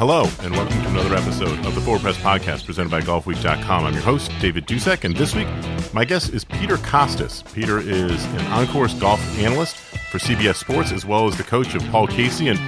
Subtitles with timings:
[0.00, 3.84] Hello, and welcome to another episode of the Forward Press Podcast presented by GolfWeek.com.
[3.84, 5.46] I'm your host, David Dusek, and this week
[5.92, 7.44] my guest is Peter Kostis.
[7.52, 9.76] Peter is an on-course golf analyst
[10.10, 12.58] for CBS Sports, as well as the coach of Paul Casey, and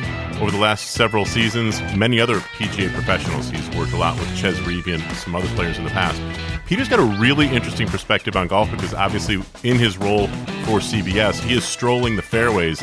[0.42, 3.48] over the last several seasons, many other PGA professionals.
[3.48, 6.20] He's worked a lot with Chez Reavie and some other players in the past.
[6.66, 10.26] Peter's got a really interesting perspective on golf because obviously in his role
[10.66, 12.82] for CBS, he is strolling the fairways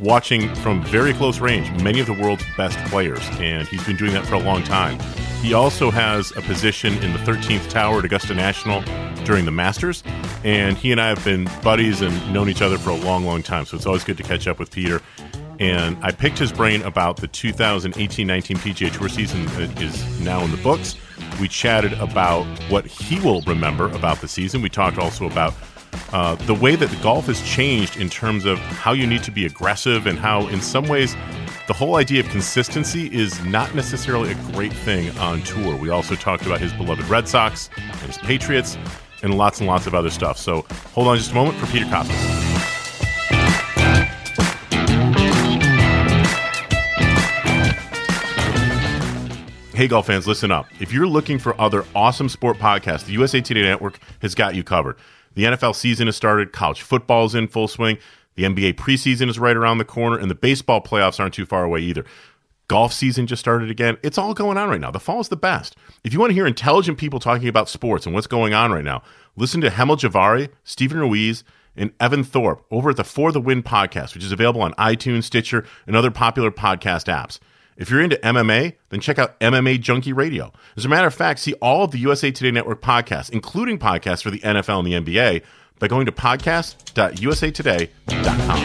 [0.00, 4.12] watching from very close range many of the world's best players, and he's been doing
[4.12, 4.98] that for a long time.
[5.42, 8.82] He also has a position in the 13th Tower at Augusta National
[9.24, 10.02] during the Masters,
[10.44, 13.42] and he and I have been buddies and known each other for a long, long
[13.42, 15.00] time, so it's always good to catch up with Peter.
[15.60, 20.42] And I picked his brain about the 2018 19 PGA Tour season that is now
[20.42, 20.96] in the books.
[21.38, 24.62] We chatted about what he will remember about the season.
[24.62, 25.52] We talked also about
[26.12, 29.30] uh, the way that the golf has changed in terms of how you need to
[29.30, 31.14] be aggressive and how, in some ways,
[31.66, 35.76] the whole idea of consistency is not necessarily a great thing on tour.
[35.76, 38.76] We also talked about his beloved Red Sox and his Patriots
[39.22, 40.38] and lots and lots of other stuff.
[40.38, 42.50] So hold on just a moment for Peter Kostis.
[49.80, 50.66] Hey, golf fans, listen up.
[50.78, 54.62] If you're looking for other awesome sport podcasts, the USA Today Network has got you
[54.62, 54.96] covered.
[55.34, 57.98] The NFL season has started, college football is in full swing,
[58.34, 61.64] the NBA preseason is right around the corner, and the baseball playoffs aren't too far
[61.64, 62.04] away either.
[62.68, 63.98] Golf season just started again.
[64.02, 64.92] It's all going on right now.
[64.92, 65.76] The fall is the best.
[66.04, 68.84] If you want to hear intelligent people talking about sports and what's going on right
[68.84, 69.02] now,
[69.36, 71.42] listen to Hemal Jhaveri, Stephen Ruiz,
[71.76, 75.24] and Evan Thorpe over at the For the Win podcast, which is available on iTunes,
[75.24, 77.40] Stitcher, and other popular podcast apps.
[77.80, 80.52] If you're into MMA, then check out MMA Junkie Radio.
[80.76, 84.22] As a matter of fact, see all of the USA Today Network podcasts, including podcasts
[84.22, 85.42] for the NFL and the NBA,
[85.78, 88.60] by going to podcast.usatoday.com.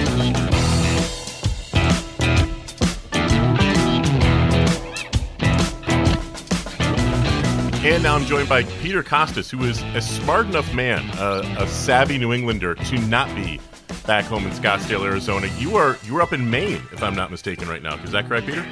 [7.85, 12.17] And now I'm joined by Peter Kostis, who is a smart enough man, a, savvy
[12.17, 13.61] New Englander, to not be
[14.05, 15.47] back home in Scottsdale, Arizona.
[15.57, 17.95] You are you are up in Maine, if I'm not mistaken, right now.
[18.03, 18.65] Is that correct, Peter?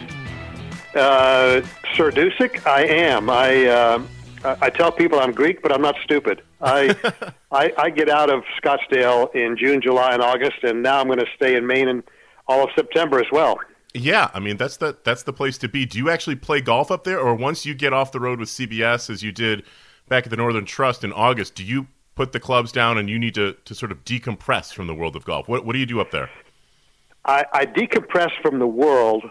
[0.96, 1.62] Uh,
[1.96, 3.30] Sir Dusek, I am.
[3.30, 4.04] I uh,
[4.44, 6.42] I tell people I'm Greek, but I'm not stupid.
[6.62, 6.96] I,
[7.52, 11.20] I I get out of Scottsdale in June, July, and August, and now I'm going
[11.20, 12.04] to stay in Maine in
[12.48, 13.60] all of September as well.
[13.94, 15.86] Yeah, I mean that's the that's the place to be.
[15.86, 18.50] Do you actually play golf up there, or once you get off the road with
[18.50, 19.64] CBS, as you did
[20.10, 23.18] back at the Northern Trust in August, do you put the clubs down and you
[23.18, 25.48] need to, to sort of decompress from the world of golf?
[25.48, 26.30] What what do you do up there?
[27.26, 29.24] I, I decompress from the world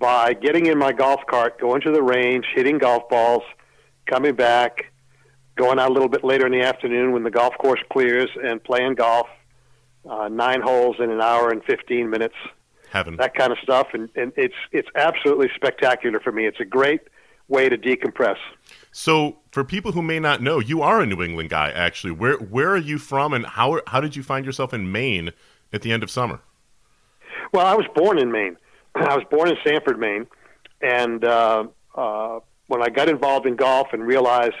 [0.00, 3.42] by getting in my golf cart, going to the range, hitting golf balls,
[4.06, 4.86] coming back,
[5.56, 8.64] going out a little bit later in the afternoon when the golf course clears, and
[8.64, 9.28] playing golf,
[10.08, 12.34] uh, nine holes in an hour and 15 minutes.
[12.90, 13.16] Heaven.
[13.16, 16.46] That kind of stuff, and, and it's it's absolutely spectacular for me.
[16.46, 17.02] It's a great
[17.46, 18.34] way to decompress.
[18.90, 21.70] So, for people who may not know, you are a New England guy.
[21.70, 25.30] Actually, where where are you from, and how how did you find yourself in Maine
[25.72, 26.40] at the end of summer?
[27.52, 28.56] Well, I was born in Maine.
[29.08, 30.26] I was born in Sanford, Maine,
[30.80, 34.54] and uh, uh, when I got involved in golf and realized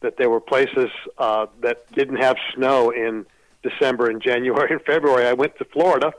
[0.00, 3.26] that there were places uh, that didn't have snow in
[3.62, 6.12] December and January and February, I went to Florida,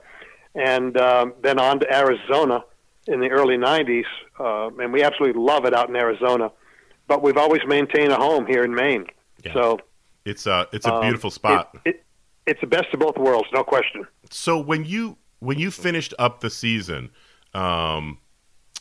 [0.55, 2.63] and um, then on to Arizona
[3.07, 4.03] in the early '90s,
[4.39, 6.51] uh, and we absolutely love it out in Arizona.
[7.07, 9.07] But we've always maintained a home here in Maine,
[9.43, 9.53] yeah.
[9.53, 9.79] so
[10.25, 11.77] it's a it's a beautiful um, spot.
[11.85, 12.03] It, it,
[12.45, 14.05] it's the best of both worlds, no question.
[14.29, 17.09] So when you when you finished up the season
[17.53, 18.19] um,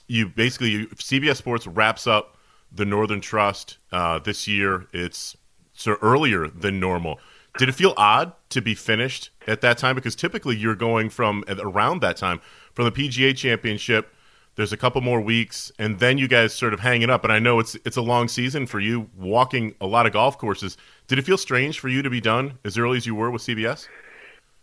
[0.07, 2.37] you basically you, CBS Sports wraps up
[2.73, 4.87] the Northern Trust uh, this year.
[4.93, 5.37] It's
[5.73, 7.21] so earlier than normal.
[7.59, 9.97] Did it feel odd to be finished at that time?
[9.97, 12.41] Because typically you're going from around that time
[12.75, 14.15] from the PGA Championship.
[14.57, 17.25] There's a couple more weeks, and then you guys sort of hang it up.
[17.25, 20.39] And I know it's it's a long season for you, walking a lot of golf
[20.39, 20.77] courses.
[21.07, 23.43] Did it feel strange for you to be done as early as you were with
[23.43, 23.89] CBS?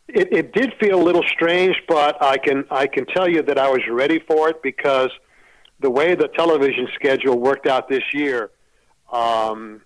[0.07, 3.57] It, it did feel a little strange, but I can I can tell you that
[3.57, 5.09] I was ready for it because
[5.79, 8.49] the way the television schedule worked out this year,
[9.11, 9.81] um,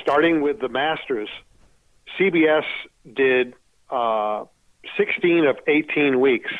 [0.00, 1.28] starting with the Masters,
[2.18, 2.64] CBS
[3.14, 3.54] did
[3.90, 4.44] uh,
[4.96, 6.50] 16 of 18 weeks.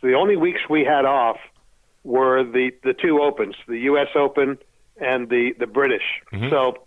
[0.00, 1.36] So the only weeks we had off
[2.04, 4.06] were the, the two opens, the U.S.
[4.14, 4.56] Open
[5.00, 6.04] and the, the British.
[6.32, 6.48] Mhm.
[6.48, 6.84] So,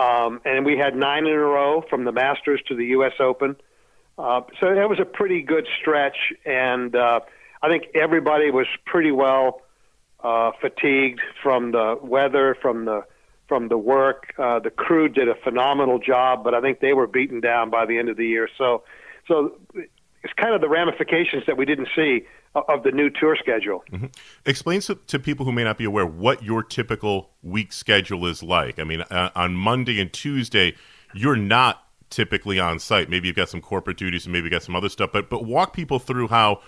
[0.00, 3.12] um, and we had nine in a row from the Masters to the U.S.
[3.20, 3.56] Open.
[4.18, 7.20] Uh, so that was a pretty good stretch, and uh,
[7.62, 9.62] I think everybody was pretty well
[10.24, 13.04] uh, fatigued from the weather, from the
[13.46, 14.34] from the work.
[14.38, 17.86] Uh, the crew did a phenomenal job, but I think they were beaten down by
[17.86, 18.48] the end of the year.
[18.58, 18.82] So,
[19.28, 22.22] so it's kind of the ramifications that we didn't see
[22.54, 23.84] of, the new tour schedule.
[24.44, 28.42] Explain to, to people who may not be aware what your typical week schedule is
[28.42, 28.78] like.
[28.78, 30.74] I mean, uh, on Monday and Tuesday,
[31.14, 33.08] you're not typically on site.
[33.08, 35.10] Maybe you've got some corporate duties and maybe you've got some other stuff.
[35.12, 36.60] But but walk people through how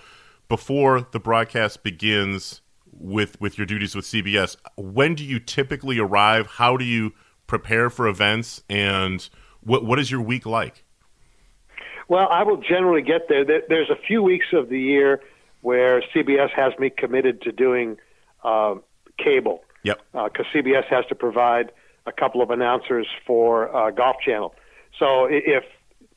[0.49, 2.61] before the broadcast begins
[2.93, 4.57] with with your duties with CBS.
[4.77, 6.47] When do you typically arrive?
[6.47, 7.13] How do you
[7.47, 8.63] prepare for events?
[8.69, 9.29] And
[9.61, 10.85] what what is your week like?
[12.09, 13.45] Well, I will generally get there.
[13.45, 15.21] There- There's a few weeks of the year
[15.61, 17.97] where CBS has me committed to doing
[18.45, 18.83] um
[19.19, 20.01] cable Yep.
[20.13, 21.73] because CBS has to provide
[22.07, 24.55] a couple of announcers for uh, Golf Channel.
[24.99, 25.65] So if,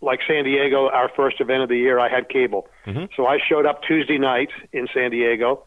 [0.01, 2.67] like San Diego, our first event of the year, I had cable.
[3.15, 5.63] So I showed up Tuesday night in San Diego,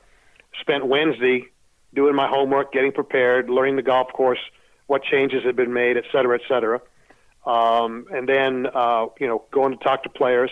[0.61, 1.47] spent Wednesday
[1.95, 4.41] doing my homework, getting prepared, learning the golf course,
[4.87, 6.81] what changes had been made, et cetera, et cetera.
[7.47, 10.51] Um, and then, uh, you know, going to talk to players.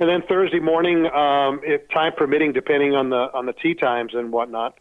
[0.00, 4.12] And then Thursday morning, um, if time permitting, depending on the on the tee times
[4.14, 4.76] and whatnot,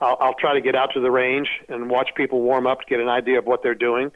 [0.00, 2.86] I'll, I'll try to get out to the range and watch people warm up to
[2.86, 4.10] get an idea of what they're doing.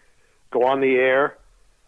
[0.51, 1.37] Go on the air,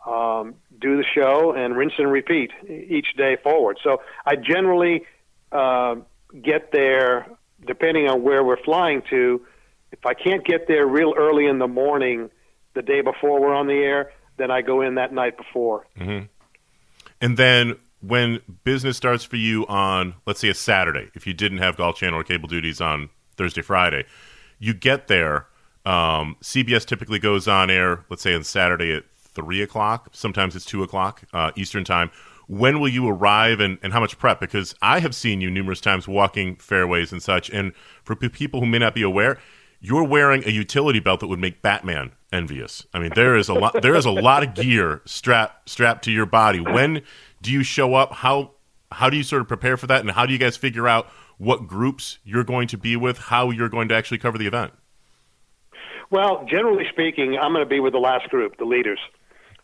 [0.07, 3.79] um, do the show, and rinse and repeat each day forward.
[3.83, 5.05] So I generally
[5.53, 5.97] uh,
[6.43, 7.27] get there,
[7.67, 9.45] depending on where we're flying to.
[9.91, 12.31] If I can't get there real early in the morning,
[12.75, 15.87] the day before we're on the air, then I go in that night before.
[17.21, 21.59] And then when business starts for you on, let's say, a Saturday, if you didn't
[21.59, 24.05] have Golf Channel or cable duties on Thursday, Friday,
[24.61, 25.47] you get there.
[25.89, 30.11] Um, CBS typically goes on air, let's say, on Saturday at three o'clock.
[30.13, 32.11] Sometimes it's two o'clock uh, Eastern time.
[32.47, 34.39] When will you arrive and, and how much prep?
[34.39, 37.49] Because I have seen you numerous times walking fairways and such.
[37.49, 37.73] And
[38.05, 39.39] for p- people who may not be aware,
[39.81, 42.87] you're wearing a utility belt that would make Batman envious.
[42.93, 43.81] I mean, there is a lot.
[43.81, 46.61] There is a lot of gear strapped strapped to your body.
[46.61, 47.01] When
[47.41, 48.13] do you show up?
[48.13, 48.53] How
[48.93, 50.03] how do you sort of prepare for that?
[50.03, 51.07] And how do you guys figure out
[51.39, 53.17] what groups you're going to be with?
[53.17, 54.73] How you're going to actually cover the event?
[56.11, 59.01] Well, generally speaking, I'm going to be with the last group, the leaders.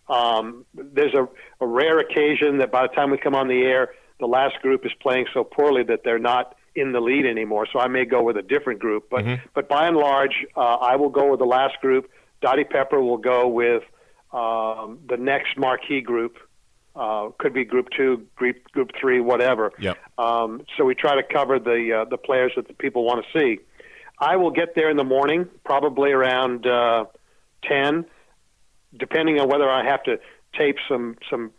[0.09, 1.27] Um, there's a,
[1.61, 4.85] a rare occasion that by the time we come on the air, the last group
[4.85, 7.67] is playing so poorly that they're not in the lead anymore.
[7.73, 9.25] So I may go with a different group, but
[9.55, 12.11] but by and large, uh, I will go with the last group.
[12.41, 13.83] Dottie Pepper will go with
[14.33, 16.37] um, the next marquee group.
[16.97, 19.73] Uh, could be group two, group group three, whatever.
[19.79, 19.99] Yep.
[20.19, 23.39] Um, so we try to cover the uh, the players that the people want to
[23.39, 23.61] see.
[24.19, 27.07] I will get there in the morning, probably around uh,
[27.63, 28.05] ten,
[28.97, 30.19] depending on whether I have to
[30.59, 31.51] tape some some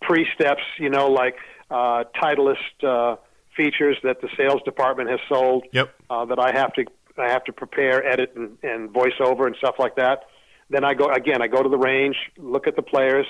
[0.00, 0.62] pre steps.
[0.78, 1.36] You know, like
[1.70, 3.16] uh, Titleist uh,
[3.56, 5.94] features that the sales department has sold Yep.
[6.08, 6.84] uh, that I have to
[7.18, 10.24] I have to prepare, edit, and, and voice over and stuff like that.
[10.70, 11.42] Then I go again.
[11.42, 13.26] I go to the range, look at the players,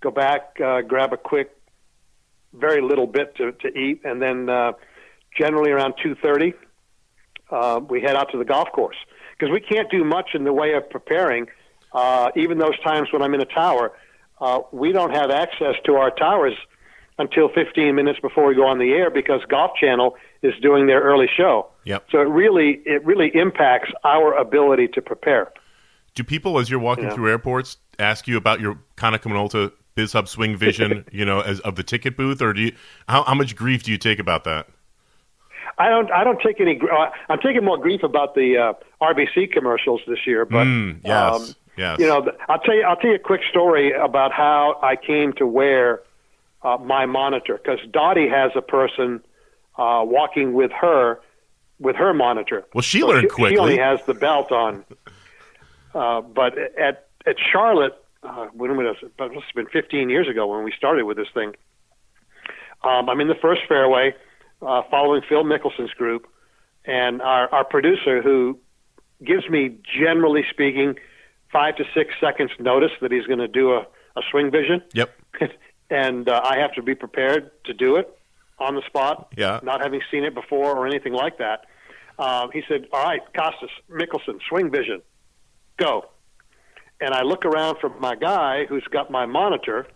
[0.00, 1.54] go back, uh, grab a quick,
[2.52, 4.72] very little bit to, to eat, and then uh,
[5.38, 6.54] generally around two thirty,
[7.52, 8.96] uh, we head out to the golf course
[9.38, 11.46] because we can't do much in the way of preparing.
[11.92, 13.92] Uh, even those times when I'm in a tower,
[14.40, 16.54] uh, we don't have access to our towers
[17.18, 21.02] until 15 minutes before we go on the air because Golf Channel is doing their
[21.02, 21.68] early show.
[21.84, 22.06] Yep.
[22.10, 25.52] So it really it really impacts our ability to prepare.
[26.14, 27.14] Do people, as you're walking Yeah.
[27.14, 31.76] through airports, ask you about your Konica Minolta BizHub Swing Vision, you know, as of
[31.76, 32.72] the ticket booth, or do you?
[33.08, 34.66] How, how much grief do you take about that?
[35.78, 36.10] I don't.
[36.12, 36.74] I don't take any.
[36.74, 38.72] gr- Uh, I'm taking more grief about the uh,
[39.04, 41.98] RBC commercials this year, but Mm, yes, um, yes.
[41.98, 42.82] you know, I'll tell you.
[42.82, 46.02] I'll tell you a quick story about how I came to wear
[46.62, 49.20] uh, my monitor because Dottie has a person
[49.78, 51.20] uh, walking with her
[51.80, 52.64] with her monitor.
[52.74, 53.54] Well, she So learned She quickly.
[53.56, 54.84] She only has the belt on.
[55.94, 59.12] Uh, but at at Charlotte, uh, when was it?
[59.16, 61.54] But it must have been 15 years ago when we started with this thing.
[62.84, 64.14] Um, I'm in the first fairway,
[64.62, 66.26] uh, following Phil Mickelson's group,
[66.84, 68.58] and our, our producer, who
[69.24, 70.96] gives me, generally speaking,
[71.52, 73.80] five to six seconds notice that he's going to do a,
[74.16, 75.10] a swing vision, Yep.
[75.90, 78.18] and uh, I have to be prepared to do it
[78.58, 79.60] on the spot, Yeah.
[79.62, 81.66] not having seen it before or anything like that.
[82.18, 85.02] Um, he said, "All right, Kostis Mickelson, swing vision,
[85.76, 86.08] go."
[87.00, 89.88] and I look around for my guy who's got my monitor,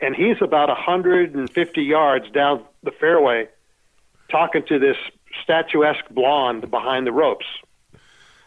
[0.00, 3.48] and he's about 150 yards down the fairway
[4.30, 4.96] talking to this
[5.42, 7.46] statuesque blonde behind the ropes.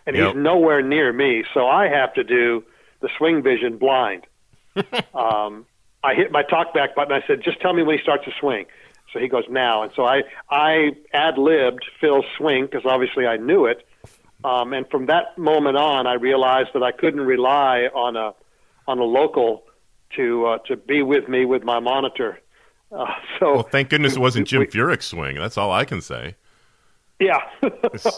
[0.05, 0.27] And Yep.
[0.27, 2.63] he's nowhere near me, so I have to do
[2.99, 4.25] the swing vision blind.
[5.13, 5.65] um,
[6.03, 7.13] I hit my talkback button.
[7.13, 8.65] I said, "Just tell me when he starts to swing."
[9.13, 13.37] So he goes now, and so I I ad libbed Phil's swing because obviously I
[13.37, 13.85] knew it.
[14.43, 18.33] Um, and from that moment on, I realized that I couldn't rely on a
[18.87, 19.63] on a local
[20.15, 22.39] to uh, to be with me with my monitor.
[22.91, 23.05] Uh,
[23.39, 25.35] so Well, thank goodness it wasn't Jim we- Furyk's swing.
[25.37, 26.35] That's all I can say.
[27.19, 27.39] yeah.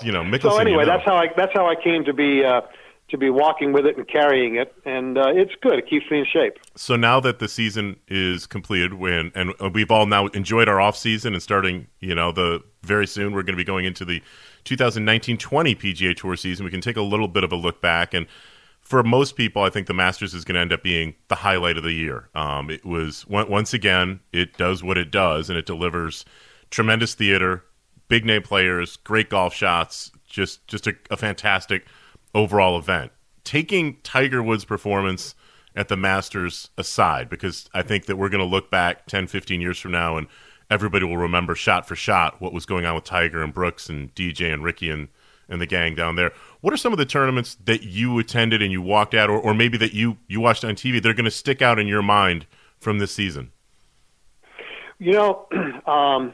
[0.03, 0.41] You know, Mickelson.
[0.51, 0.93] so anyway, you know.
[0.97, 2.61] that's how I that's how I came to be uh,
[3.09, 5.77] to be walking with it and carrying it, and uh, it's good.
[5.77, 6.53] It keeps me in shape.
[6.75, 10.97] So now that the season is completed, when and we've all now enjoyed our off
[10.97, 14.21] season and starting, you know, the very soon we're going to be going into the
[14.65, 15.37] 2019-20
[15.77, 16.65] PGA Tour season.
[16.65, 18.25] We can take a little bit of a look back, and
[18.85, 21.77] for most people, I think the Masters is going to end up being the highlight
[21.77, 22.29] of the year.
[22.35, 26.23] Um, it was once again, it does what it does, and it delivers
[26.69, 27.63] tremendous theater,
[28.07, 31.85] big name players, great golf shots, just just a, a fantastic
[32.35, 33.11] overall event.
[33.43, 35.33] Taking Tiger Woods' performance
[35.75, 39.61] at the Masters aside, because I think that we're going to look back 10, 15
[39.61, 40.27] years from now and
[40.69, 44.13] everybody will remember shot for shot what was going on with Tiger and Brooks and
[44.15, 45.09] DJ and Rickie and,
[45.49, 46.31] and the gang down there.
[46.65, 49.53] What are some of the tournaments that you attended and you walked out, or, or
[49.53, 52.01] maybe that you, you watched on TV that are going to stick out in your
[52.01, 52.47] mind
[52.79, 53.51] from this season?
[54.97, 55.47] You know,
[55.85, 56.33] um,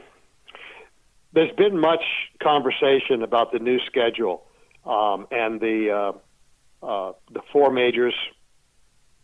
[1.34, 2.00] there's been much
[2.42, 4.46] conversation about the new schedule
[4.86, 5.90] um, and the
[6.82, 8.14] uh, uh, the four majors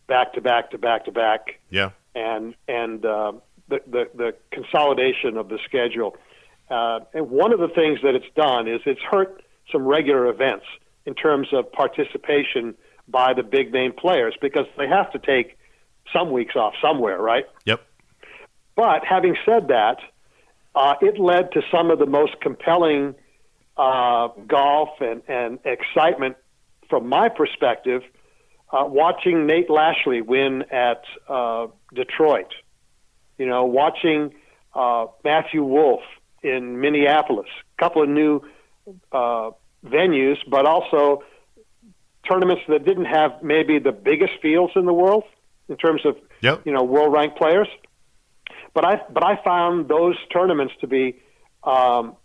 [0.05, 1.89] back to back to back to back, Yeah.
[2.13, 3.31] and and uh,
[3.67, 6.15] the, the the consolidation of the schedule.
[6.69, 10.65] Uh, and one of the things that it's done is it's hurt some regular events
[11.09, 12.75] in terms of participation
[13.07, 15.57] by the big name players because they have to take
[16.13, 17.45] some weeks off somewhere, right?
[17.65, 17.81] Yep.
[18.75, 19.97] But having said that,
[20.75, 23.15] uh, it led to some of the most compelling
[23.75, 26.35] uh, golf and, and excitement
[26.91, 28.03] from my perspective.
[28.71, 32.53] Uh, watching Nate Lashley win at uh, Detroit,
[33.39, 34.35] you know, watching
[34.75, 36.03] uh, Matthew Wolff
[36.43, 37.47] in Minneapolis,
[37.79, 38.43] a couple of new
[39.11, 39.49] uh,
[39.85, 41.23] venues, but also
[42.27, 45.23] tournaments that didn't have maybe the biggest fields in the world
[45.67, 46.61] in terms of Yep.
[46.65, 47.67] you know world ranked players.
[48.73, 51.19] But I but I found those tournaments to be
[51.63, 52.15] um,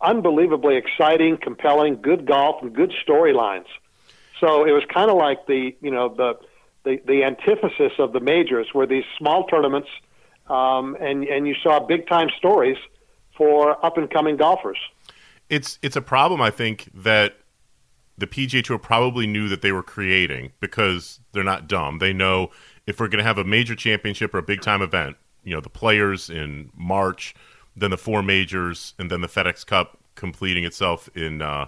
[0.00, 3.66] unbelievably exciting, compelling, good golf, and good storylines.
[4.40, 6.38] So it was kind of like the you know the,
[6.84, 9.88] the the antithesis of the majors, were these small tournaments,
[10.48, 12.76] um, and and you saw big time stories
[13.36, 14.78] for up and coming golfers.
[15.48, 17.36] It's it's a problem I think that
[18.16, 21.98] the PGA Tour probably knew that they were creating because they're not dumb.
[21.98, 22.50] They know
[22.86, 25.60] if we're going to have a major championship or a big time event, you know,
[25.60, 27.34] the players in March,
[27.76, 31.66] then the four majors, and then the FedEx Cup completing itself in uh,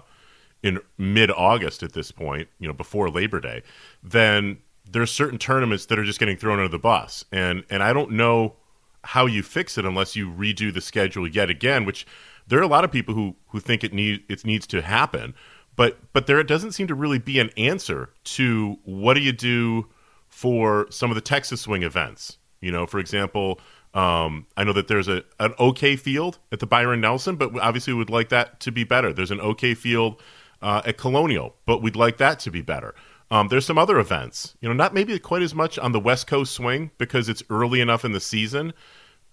[0.63, 3.61] in mid August at this point, you know, before Labor Day,
[4.01, 7.93] then there's certain tournaments that are just getting thrown under the bus, and and I
[7.93, 8.55] don't know
[9.03, 12.05] how you fix it unless you redo the schedule yet again, which
[12.47, 15.33] there are a lot of people who who think it need it needs to happen,
[15.75, 19.87] but but there doesn't seem to really be an answer to what do you do
[20.27, 22.37] for some of the Texas swing events.
[22.61, 23.59] You know, for example,
[23.93, 27.93] um, I know that there's a an okay field at the Byron Nelson, but obviously
[27.93, 29.13] we would like that to be better.
[29.13, 30.21] There's an okay field
[30.61, 32.95] uh, at Colonial, but we'd like that to be better.
[33.29, 36.27] Um, there's some other events, you know, not maybe quite as much on the West
[36.27, 38.73] Coast swing because it's early enough in the season,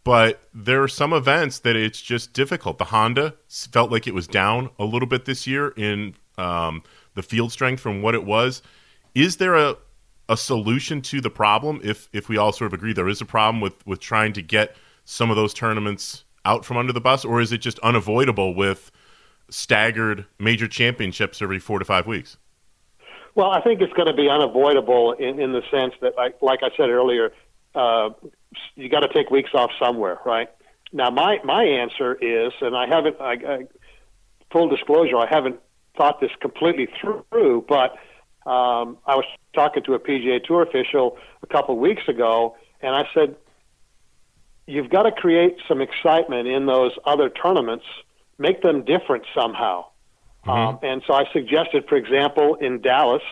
[0.05, 2.79] but there are some events that it's just difficult.
[2.79, 6.83] The Honda felt like it was down a little bit this year in um,
[7.15, 8.63] the field strength from what it was.
[9.15, 9.77] Is there a
[10.27, 13.27] a solution to the problem if if we all sort of agree there is a
[13.27, 17.25] problem with with trying to get some of those tournaments out from under the bus,
[17.25, 18.91] or is it just unavoidable with
[19.51, 22.37] staggered major championships every four to five weeks?
[23.35, 26.61] Well, I think it's going to be unavoidable in, in the sense that, like, like
[26.63, 27.33] I said earlier,
[27.75, 28.11] uh,
[28.75, 30.49] you got to take weeks off somewhere, right?
[30.93, 33.67] Now, my my answer is, and I haven't, I, I,
[34.53, 35.61] full disclosure, I haven't
[35.97, 37.93] thought this completely through, but
[38.49, 42.95] um, I was talking to a PGA Tour official a couple of weeks ago, and
[42.95, 43.37] I said,
[44.67, 47.85] you've got to create some excitement in those other tournaments,
[48.39, 49.87] make them different somehow.
[50.47, 53.23] Um, and so I suggested, for example, in Dallas,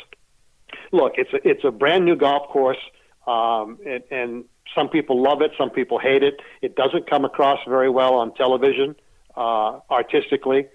[0.92, 2.78] look, it's a, it's a brand new golf course,
[3.26, 6.40] um, and, and some people love it, some people hate it.
[6.60, 8.96] It doesn't come across very well on television,
[9.36, 10.66] uh, artistically,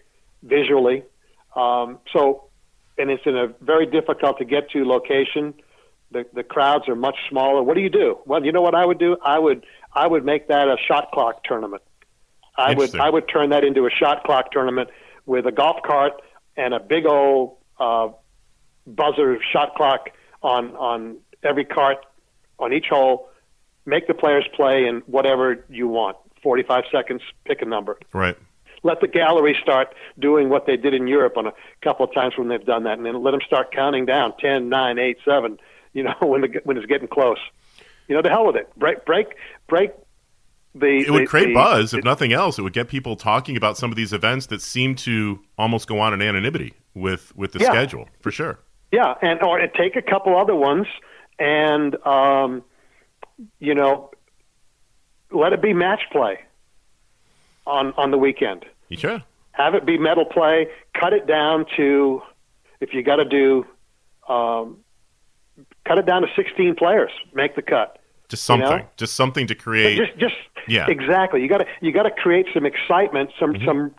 [0.44, 1.04] visually.
[1.56, 2.46] Um, so,
[2.98, 5.54] and it's in a very difficult to get to location.
[6.12, 7.62] the the crowds are much smaller.
[7.64, 8.20] What do you do?
[8.26, 9.18] Well, you know what I would do?
[9.24, 11.82] I would I would make that a shot clock tournament.
[12.58, 14.90] I would I would turn that into a shot clock tournament
[15.26, 16.22] with a golf cart
[16.56, 18.10] and a big old uh,
[18.86, 20.10] buzzer shot clock
[20.42, 22.06] on on every cart
[22.60, 23.30] on each hole.
[23.88, 26.18] Make the players play in whatever you want.
[26.44, 27.22] Forty five seconds.
[27.46, 28.36] Pick a number Right.
[28.84, 32.38] let the gallery start doing what they did in Europe on a couple of times
[32.38, 35.58] when they've done that, and then let them start counting down ten, nine, eight, seven.
[35.94, 37.40] You know when the, when it's getting close.
[38.08, 38.70] You know, the hell with it.
[38.78, 39.28] Break, break,
[39.68, 39.92] break.
[40.76, 42.60] The It would the- create the- buzz, if nothing else.
[42.60, 46.00] It would get people talking about some of these events that seem to almost go
[46.00, 47.72] on in anonymity with with the Yeah.
[47.72, 48.60] schedule, for sure.
[48.92, 50.88] Yeah, and or take a couple other ones
[51.40, 52.64] and um,
[53.60, 54.10] you know
[55.32, 56.40] let it be match play
[57.66, 58.66] on on the weekend.
[58.90, 59.20] Yeah.
[59.52, 60.68] have it be medal play.
[61.00, 62.22] Cut it down to,
[62.80, 63.66] if you got to do,
[64.28, 64.78] um,
[65.86, 67.12] cut it down to 16 players.
[67.34, 68.00] Make the cut.
[68.30, 68.66] Just You know?
[68.70, 68.88] something.
[68.98, 69.98] Just something to create.
[69.98, 70.36] Just, just
[70.68, 70.84] Yeah.
[70.84, 70.92] Mm-hmm.
[70.92, 71.42] exactly.
[71.42, 73.32] You got to you got to create some excitement.
[73.40, 73.94] Some some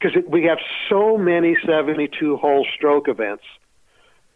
[0.00, 3.44] because we have so many 72 hole stroke events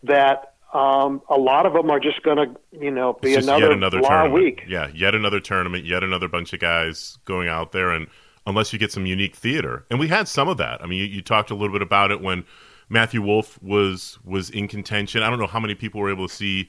[0.05, 4.01] that um, a lot of them are just going to you know be another, another
[4.01, 4.35] tournament.
[4.35, 4.63] week.
[4.69, 8.09] Yeah, yet another tournament, yet another bunch of guys going out there, and
[8.47, 10.83] unless you get some unique theater, and we had some of that.
[10.83, 12.45] I mean, you, you talked a little bit about it when
[12.91, 15.23] Matthew Wolff was was in contention.
[15.23, 16.69] I don't know how many people were able to see,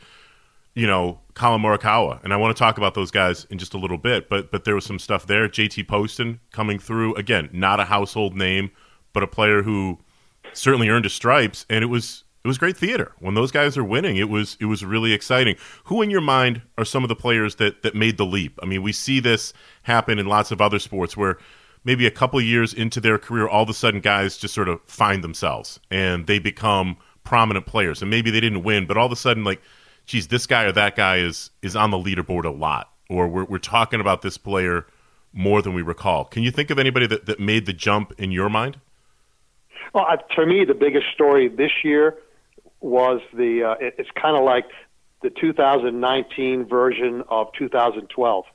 [0.74, 3.78] you know, Collin Morikawa, and I want to talk about those guys in just a
[3.78, 4.30] little bit.
[4.30, 5.50] But but there was some stuff there.
[5.50, 8.72] JT Poston coming through again, not a household name,
[9.12, 10.00] but a player who
[10.54, 13.84] certainly earned his stripes, and it was it was great theater when those guys are
[13.84, 14.18] winning.
[14.18, 15.56] It was it was really exciting.
[15.86, 18.58] Who in your mind are some of the players that that made the leap?
[18.62, 19.54] I mean, we see this
[19.84, 21.38] happen in lots of other sports where
[21.84, 24.82] maybe a couple years into their career, all of a sudden guys just sort of
[24.86, 28.02] find themselves and they become prominent players.
[28.02, 29.62] And maybe they didn't win, but all of a sudden, like,
[30.06, 33.46] geez, this guy or that guy is is on the leaderboard a lot, or we're
[33.46, 34.86] we're talking about this player
[35.34, 36.26] more than we recall.
[36.26, 38.80] Can you think of anybody that, that made the jump in your mind?
[39.94, 42.16] Well, for me, the biggest story this year
[42.88, 43.64] was the.
[43.64, 44.66] Uh, it, it's kind of like
[45.22, 48.46] the 2019 version of 2012.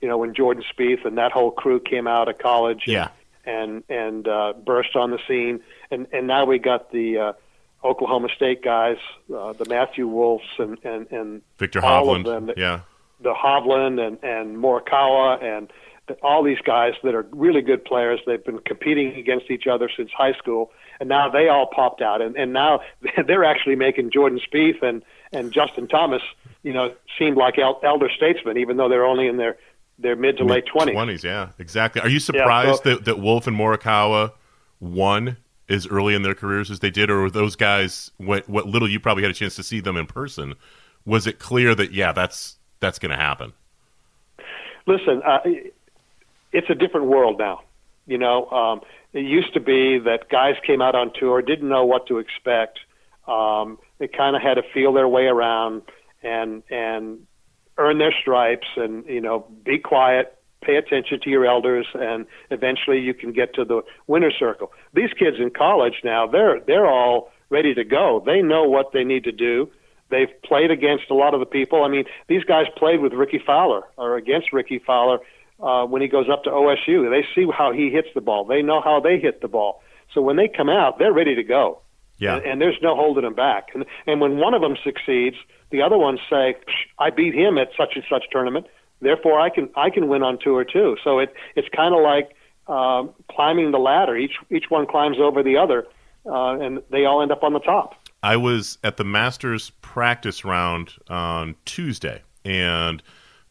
[0.00, 2.82] You know, when Jordan Spieth and that whole crew came out of college.
[2.86, 3.08] Yeah.
[3.44, 7.32] And and uh, burst on the scene, and and now we got the uh,
[7.84, 8.98] Oklahoma State guys,
[9.34, 12.20] uh, the Matthew Wolves, and and and Victor all Hovland.
[12.20, 12.80] of them that- yeah.
[13.20, 15.72] the Hovland and and Morikawa and
[16.22, 18.20] all these guys that are really good players.
[18.26, 20.70] They've been competing against each other since high school,
[21.00, 22.80] and now they all popped out, and and now
[23.26, 26.22] they're actually making Jordan Spieth and and Justin Thomas,
[26.62, 29.56] you know, seem like el- elder statesmen, even though they're only in their
[29.98, 30.94] their mid to late twenties.
[30.94, 32.00] Twenties, yeah, exactly.
[32.02, 34.32] Are you surprised so- that, that Wolff and Morikawa
[34.80, 35.36] won
[35.68, 38.88] as early in their careers as they did, or were those guys what what little
[38.88, 40.54] you probably had a chance to see them in person?
[41.04, 43.52] Was it clear that yeah, that's that's going to happen?
[44.86, 45.38] Listen, uh,
[46.52, 47.62] it's a different world now.
[48.06, 48.80] You know, um,
[49.12, 52.80] it used to be that guys came out on tour, didn't know what to expect.
[53.28, 55.82] Um, they kind of had to feel their way around
[56.22, 57.26] and and
[57.78, 63.00] earn their stripes, and you know, be quiet, pay attention to your elders, and eventually
[63.00, 64.72] you can get to the winner's circle.
[64.92, 68.22] These kids in college now, they're they're all ready to go.
[68.24, 69.70] They know what they need to do.
[70.10, 71.84] They've played against a lot of the people.
[71.84, 75.20] I mean, these guys played with Rickie Fowler or against Rickie Fowler
[75.62, 77.08] uh, when he goes up to OSU.
[77.08, 78.44] They see how he hits the ball.
[78.44, 79.82] They know how they hit the ball.
[80.12, 81.80] So when they come out, they're ready to go.
[82.18, 82.36] Yeah.
[82.36, 83.68] And, and there's no holding them back.
[83.74, 85.36] And, and when one of them succeeds,
[85.70, 88.66] the other ones say, "Psh, "I beat him at such and such tournament.
[89.00, 92.36] Therefore, I can I can win on tour too." So it it's kind of like
[92.68, 94.16] um, climbing the ladder.
[94.16, 95.86] Each each one climbs over the other,
[96.26, 97.94] uh, and they all end up on the top.
[98.22, 103.02] I was at the Masters practice round on Tuesday, and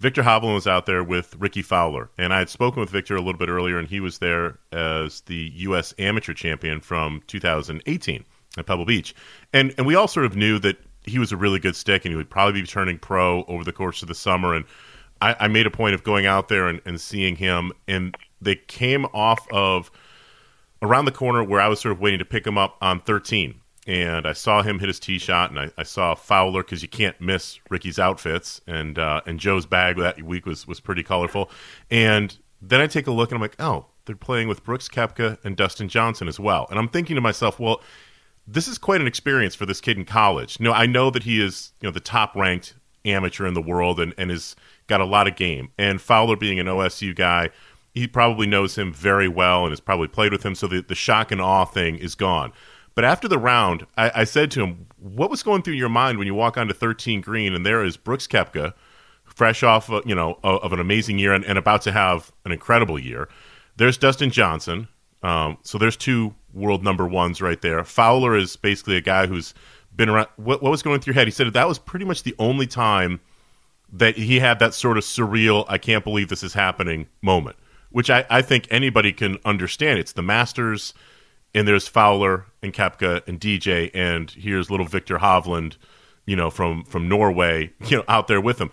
[0.01, 2.09] Victor Hovland was out there with Rickie Fowler.
[2.17, 5.21] And I had spoken with Victor a little bit earlier, and he was there as
[5.21, 5.93] the U.S.
[5.99, 8.25] amateur champion from 2018
[8.57, 9.13] at Pebble Beach.
[9.53, 12.11] And, and we all sort of knew that he was a really good stick, and
[12.11, 14.55] he would probably be turning pro over the course of the summer.
[14.55, 14.65] And
[15.21, 18.55] I, I made a point of going out there and, and seeing him, and they
[18.55, 19.91] came off of
[20.81, 23.53] around the corner where I was sort of waiting to pick him up on 13.
[23.87, 26.87] And I saw him hit his tee shot, and I, I saw Fowler because you
[26.87, 31.49] can't miss Rickie's outfits, and uh, and Joe's bag that week was was pretty colorful.
[31.89, 35.37] And then I take a look, and I'm like, oh, they're playing with Brooks Koepka
[35.43, 36.67] and Dustin Johnson as well.
[36.69, 37.81] And I'm thinking to myself, well,
[38.47, 40.59] this is quite an experience for this kid in college.
[40.59, 43.99] No, I know that he is, you know, the top ranked amateur in the world
[43.99, 44.55] and, and has
[44.87, 45.71] got a lot of game.
[45.77, 47.49] And Fowler being an OSU guy,
[47.93, 50.55] he probably knows him very well and has probably played with him.
[50.55, 52.51] So the, the shock and awe thing is gone.
[52.93, 56.17] But after the round, I, I said to him, "What was going through your mind
[56.17, 58.73] when you walk onto 13 green and there is Brooks Koepka,
[59.25, 62.31] fresh off, uh, you know, of, of an amazing year and, and, about to have
[62.45, 63.29] an incredible year.
[63.77, 64.87] There's Dustin Johnson.
[65.23, 67.83] Um, so there's two world number ones right there.
[67.83, 69.53] Fowler is basically a guy who's
[69.95, 70.27] been around.
[70.35, 71.27] What, what was going through your head?
[71.27, 73.19] He said that was pretty much the only time
[73.91, 77.57] that he had that sort of surreal, I can't believe this is happening moment,
[77.89, 79.99] which I, I think anybody can understand.
[79.99, 80.93] It's the Masters,
[81.53, 85.75] and there's Fowler and Koepka and DJ, and here's little Victor Hovland,
[86.25, 88.71] you know, from from Norway, you know, out there with him.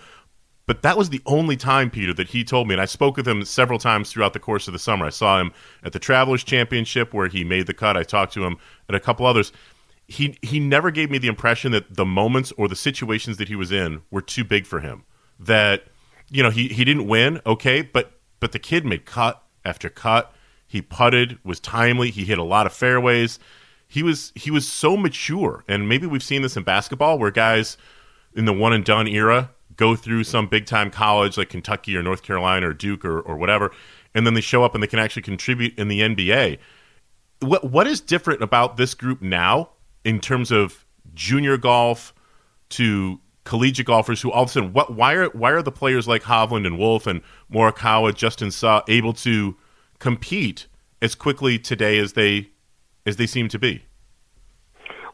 [0.67, 3.27] But that was the only time, Peter, that he told me, and I spoke with
[3.27, 5.07] him several times throughout the course of the summer.
[5.07, 5.51] I saw him
[5.83, 7.97] at the Travelers Championship where he made the cut.
[7.97, 9.51] I talked to him at a couple others.
[10.07, 13.57] He he never gave me the impression that the moments or the situations that he
[13.57, 15.05] was in were too big for him.
[15.41, 15.85] That
[16.31, 20.35] you know he he didn't win, okay, but but the kid made cut after cut.
[20.69, 22.11] He putted, was timely.
[22.11, 23.39] He hit a lot of fairways.
[23.89, 27.79] He was he was so mature, and maybe we've seen this in basketball where guys
[28.35, 32.03] in the one and done era go through some big time college like Kentucky or
[32.03, 33.73] North Carolina or Duke or, or whatever,
[34.15, 36.59] and then they show up and they can actually contribute in the NBA.
[37.41, 39.71] What what is different about this group now
[40.05, 42.13] in terms of junior golf
[42.71, 46.07] to collegiate golfers who all of a sudden what why are why are the players
[46.07, 49.57] like Hovland and Wolff and Morikawa, Justin Suh able to
[49.99, 50.67] compete
[51.01, 52.51] as quickly today as they
[53.07, 53.85] as they seem to be?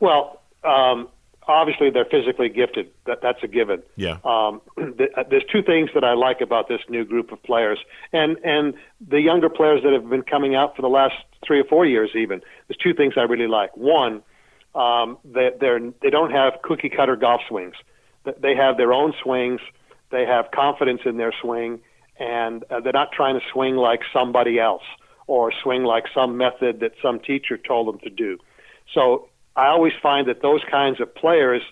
[0.00, 1.08] Well, um,
[1.46, 2.90] obviously they're physically gifted.
[3.06, 3.82] That that's a given.
[3.96, 4.18] Yeah.
[4.24, 7.78] Um, there's two things that I like about this new group of players,
[8.12, 8.74] and and
[9.06, 11.14] the younger players that have been coming out for the last
[11.46, 12.10] three or four years.
[12.14, 13.76] Even there's two things I really like.
[13.76, 14.22] One,
[14.74, 17.74] um, they they're they don't have cookie cutter golf swings.
[18.24, 19.60] They have their own swings.
[20.10, 21.80] They have confidence in their swing,
[22.18, 24.82] and uh, they're not trying to swing like somebody else
[25.26, 28.38] or swing like some method that some teacher told them to do.
[28.92, 31.62] So I always find that those kinds of players,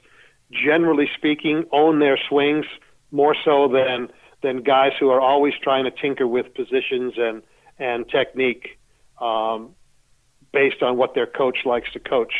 [0.51, 2.67] generally speaking, own their swings
[3.11, 4.09] more so than
[4.43, 7.43] than guys who are always trying to tinker with positions and
[7.79, 8.79] and technique
[9.21, 9.75] um,
[10.53, 12.33] based on what their coach likes to coach.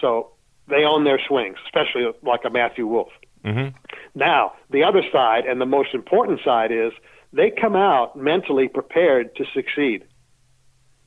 [0.00, 0.32] So
[0.68, 3.12] they own their swings, especially like a Matthew Wolff.
[3.44, 3.76] Mm-hmm.
[4.14, 6.92] Now, the other side, and the most important side, is
[7.32, 10.04] they come out mentally prepared to succeed.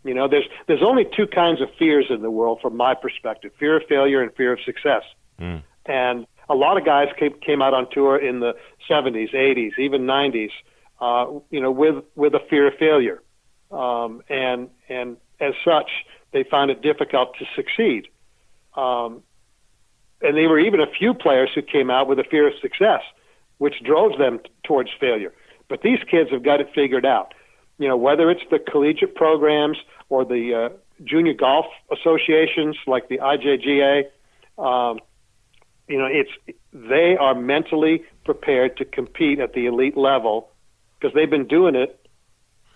[0.04, 3.52] You know, there's there's only two kinds of fears in the world from my perspective:
[3.60, 5.04] fear of failure and fear of success.
[5.40, 5.64] Mm.
[5.86, 8.54] And a lot of guys came came out on tour in the
[8.90, 10.50] 70s, 80s, even 90s,
[11.00, 13.22] uh, you know, with with a fear of failure,
[13.72, 15.90] um, and and as such,
[16.32, 18.08] they found it difficult to succeed.
[18.76, 19.24] Um,
[20.24, 23.02] and there were even a few players who came out with a fear of success,
[23.60, 25.34] which drove them t- towards failure.
[25.70, 27.34] But these kids have got it figured out
[27.78, 29.78] you know, whether it's the collegiate programs
[30.10, 34.04] or the uh, junior golf associations like the IJGA,
[34.58, 35.00] um,
[35.88, 36.30] you know, it's
[36.72, 40.50] they are mentally prepared to compete at the elite level
[41.00, 42.00] because they've been doing it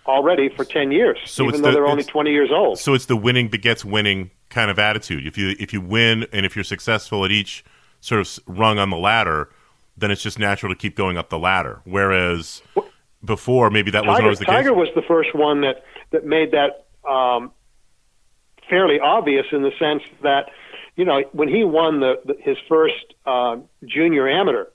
[0.08, 2.78] already for 10 years, so even though the, they're only 20 years old.
[2.78, 5.26] So it's the winning begets winning kind of attitude.
[5.26, 7.64] If you if you win and if you're successful at each
[8.00, 9.50] sort of rung on the ladder,
[9.96, 11.80] then it's just natural to keep going up the ladder.
[11.84, 12.62] Whereas
[13.24, 14.64] before maybe that wasn't always the Tiger case.
[14.66, 17.52] Tiger was the first one that that made that um,
[18.68, 20.50] fairly obvious in the sense that
[20.96, 24.66] you know when he won the, the his first uh, junior amateur.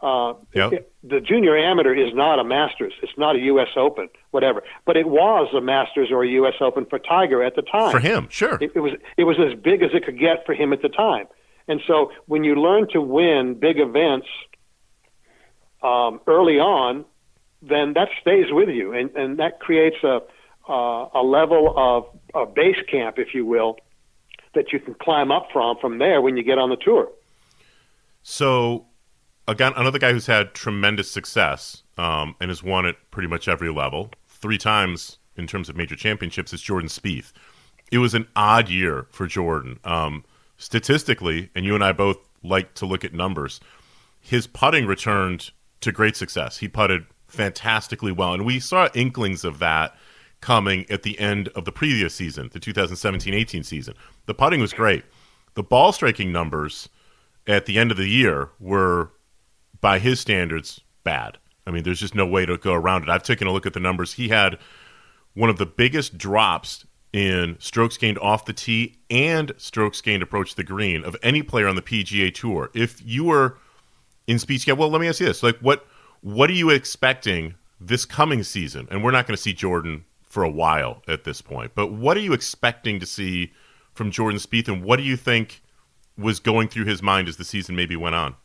[0.00, 0.89] Uh, yep.
[1.02, 2.92] The junior amateur is not a Masters.
[3.02, 3.68] It's not a U.S.
[3.76, 4.62] Open, whatever.
[4.84, 6.54] But it was a Masters or a U.S.
[6.60, 7.90] Open for Tiger at the time.
[7.90, 8.58] For him, sure.
[8.60, 10.90] It, it was it was as big as it could get for him at the
[10.90, 11.26] time.
[11.68, 14.26] And so when you learn to win big events
[15.82, 17.04] um, early on,
[17.62, 20.20] then that stays with you, and, and that creates a
[20.68, 23.76] uh, a level of a base camp, if you will,
[24.54, 27.08] that you can climb up from from there when you get on the tour.
[28.22, 28.86] So,
[29.50, 33.70] again, another guy who's had tremendous success um, and has won at pretty much every
[33.70, 37.32] level, three times in terms of major championships, is Jordan Spieth.
[37.90, 39.78] It was an odd year for Jordan.
[39.84, 40.24] Um,
[40.56, 43.60] statistically, and you and I both like to look at numbers,
[44.20, 46.58] his putting returned to great success.
[46.58, 48.34] He putted fantastically well.
[48.34, 49.96] And we saw inklings of that
[50.40, 53.94] coming at the end of the previous season, the 2017 18 season.
[54.26, 55.04] The putting was great.
[55.54, 56.88] The ball striking numbers
[57.46, 59.10] at the end of the year were,
[59.80, 61.38] by his standards, bad.
[61.66, 63.08] I mean, there's just no way to go around it.
[63.08, 64.14] I've taken a look at the numbers.
[64.14, 64.58] He had
[65.34, 70.54] one of the biggest drops in strokes gained off the tee and strokes gained approach
[70.54, 72.70] the green of any player on the PGA Tour.
[72.74, 73.58] If you were
[74.26, 75.86] in speech, yeah, well, let me ask you this: like, what
[76.20, 78.86] what are you expecting this coming season?
[78.90, 82.16] And we're not going to see Jordan for a while at this point, but what
[82.16, 83.52] are you expecting to see
[83.92, 85.62] from Jordan Spieth, and what do you think
[86.16, 88.36] was going through his mind as the season maybe went on?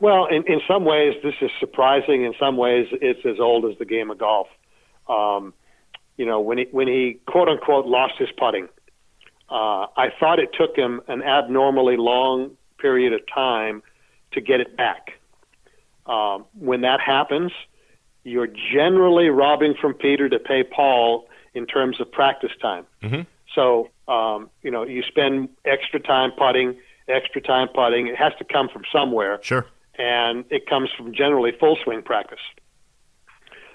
[0.00, 2.24] Well, in, in some ways, this is surprising.
[2.24, 4.48] In some ways, it's as old as the game of golf.
[5.08, 5.52] Um,
[6.16, 8.68] you know, when he when he quote unquote lost his putting,
[9.50, 13.82] uh, I thought it took him an abnormally long period of time
[14.32, 15.18] to get it back.
[16.06, 17.52] Um, when that happens,
[18.24, 22.86] you're generally robbing from Peter to pay Paul in terms of practice time.
[23.02, 23.22] Mm-hmm.
[23.54, 26.76] So, um, you know, you spend extra time putting,
[27.08, 28.06] extra time putting.
[28.06, 29.40] It has to come from somewhere.
[29.42, 29.66] Sure.
[29.98, 32.40] And it comes from generally full swing practice.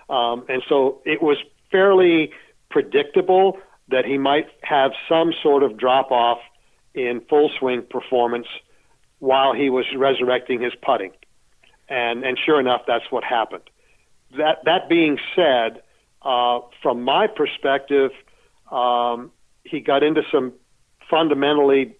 [0.09, 1.37] Um, and so it was
[1.71, 2.31] fairly
[2.69, 3.57] predictable
[3.89, 6.39] that he might have some sort of drop off
[6.93, 8.47] in full swing performance
[9.19, 11.11] while he was resurrecting his putting.
[11.87, 13.63] And, and sure enough, that's what happened.
[14.37, 15.81] That, that being said,
[16.21, 18.11] uh, from my perspective,
[18.71, 19.31] um,
[19.63, 20.53] he got into some
[21.09, 21.95] fundamentally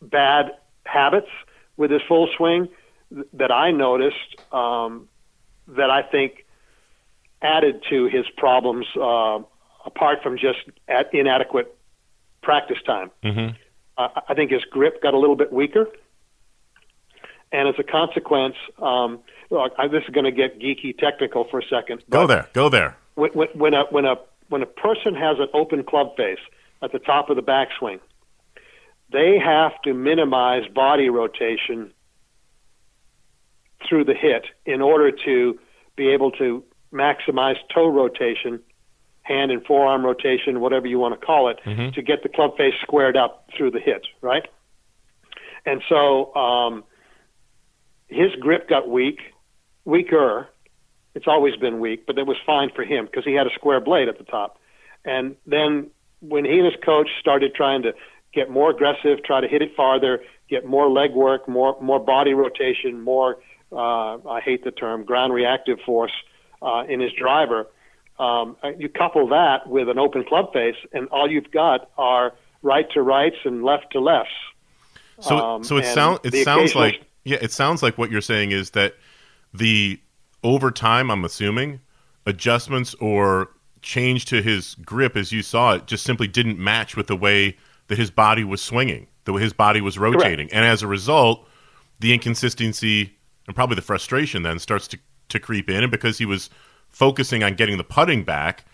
[0.00, 0.52] bad
[0.84, 1.28] habits
[1.76, 2.68] with his full swing
[3.34, 5.08] that I noticed um,
[5.68, 6.44] that I think
[7.40, 9.40] added to his problems, uh,
[9.84, 11.76] apart from just at inadequate
[12.42, 13.10] practice time.
[13.24, 13.56] Mm-hmm.
[13.98, 15.88] Uh, I think his grip got a little bit weaker,
[17.50, 19.20] and as a consequence, um,
[19.50, 22.02] look, I, this is going to get geeky technical for a second.
[22.08, 22.96] Go there, go there.
[23.14, 24.16] When, when, when a when a
[24.48, 26.38] when a person has an open club face
[26.82, 28.00] at the top of the backswing,
[29.12, 31.92] they have to minimize body rotation
[33.88, 35.58] through the hit in order to
[35.96, 38.60] be able to maximize toe rotation,
[39.22, 41.90] hand and forearm rotation, whatever you want to call it, mm-hmm.
[41.94, 44.46] to get the club face squared up through the hit, right?
[45.64, 46.84] And so um,
[48.08, 49.20] his grip got weak,
[49.84, 50.48] weaker.
[51.14, 53.80] It's always been weak, but it was fine for him because he had a square
[53.80, 54.58] blade at the top.
[55.04, 55.90] And then
[56.20, 57.92] when he and his coach started trying to
[58.32, 62.34] get more aggressive, try to hit it farther, get more leg work, more more body
[62.34, 63.38] rotation, more
[63.72, 66.12] uh, I hate the term ground reactive force
[66.60, 67.66] uh, in his driver.
[68.18, 72.88] Um, you couple that with an open club face, and all you've got are right
[72.92, 74.30] to rights and left to lefts.
[75.20, 78.10] So, Um, so it and sounds it sounds occasional- like yeah, it sounds like what
[78.10, 78.94] you're saying is that
[79.54, 80.00] the
[80.44, 81.80] over time, I'm assuming
[82.26, 87.06] adjustments or change to his grip, as you saw it, just simply didn't match with
[87.06, 87.56] the way
[87.88, 91.48] that his body was swinging, the way his body was rotating, and as a result,
[92.00, 96.26] the inconsistency and probably the frustration then starts to to creep in, and because he
[96.26, 96.50] was
[96.88, 98.64] focusing on getting the putting back,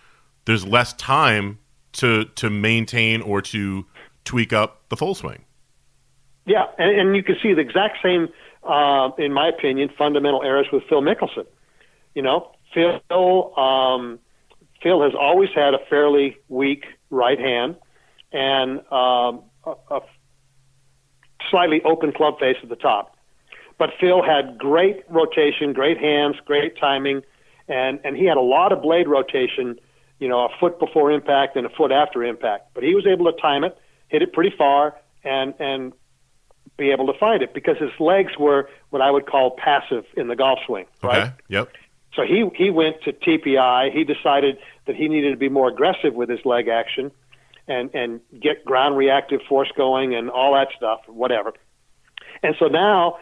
[0.45, 1.59] there's less time
[1.93, 3.87] to to maintain or to
[4.25, 5.45] tweak up the full swing.
[6.47, 8.29] Yeah, and, and you can see the exact same,
[8.65, 11.47] uh, in my opinion, fundamental errors with Phil Mickelson.
[12.15, 14.19] You know, Phil um,
[14.83, 17.77] Phil has always had a fairly weak right hand
[18.33, 20.01] and um, a, a
[21.51, 23.17] slightly open club face at the top.
[23.79, 27.23] But Phil had great rotation, great hands, great timing,
[27.69, 29.79] and and he had a lot of blade rotation.
[30.19, 32.75] You know, a foot before impact and a foot after impact.
[32.75, 35.93] But he was able to time it, hit it pretty far, and and
[36.77, 40.29] be able to find it because his legs were what I would call passive in
[40.29, 40.87] the golf swing.
[41.03, 41.23] Right.
[41.23, 41.33] Okay.
[41.49, 41.73] Yep.
[42.15, 43.93] So he he went to TPI.
[43.93, 47.13] He decided that he needed to be more aggressive with his leg action,
[47.69, 51.53] and and get ground reactive force going and all that stuff, whatever.
[52.43, 53.19] And so now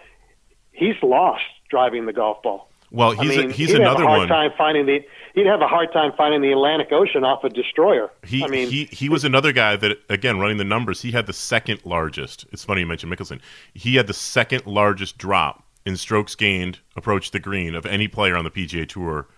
[0.77, 2.71] he's lost driving the golf ball.
[2.93, 4.29] Well, he's I mean, a, he's he'd another have a hard one.
[4.29, 5.05] time finding the.
[5.35, 8.11] He'd have a hard time finding the Atlantic Ocean off a destroyer.
[8.25, 11.03] He, I mean, he he was another guy that again running the numbers.
[11.03, 12.47] He had the second largest.
[12.53, 13.41] It's funny you mentioned Mickelson.
[13.75, 18.37] He had the second largest drop in strokes gained approach the green of any player
[18.37, 19.29] on the PGA Tour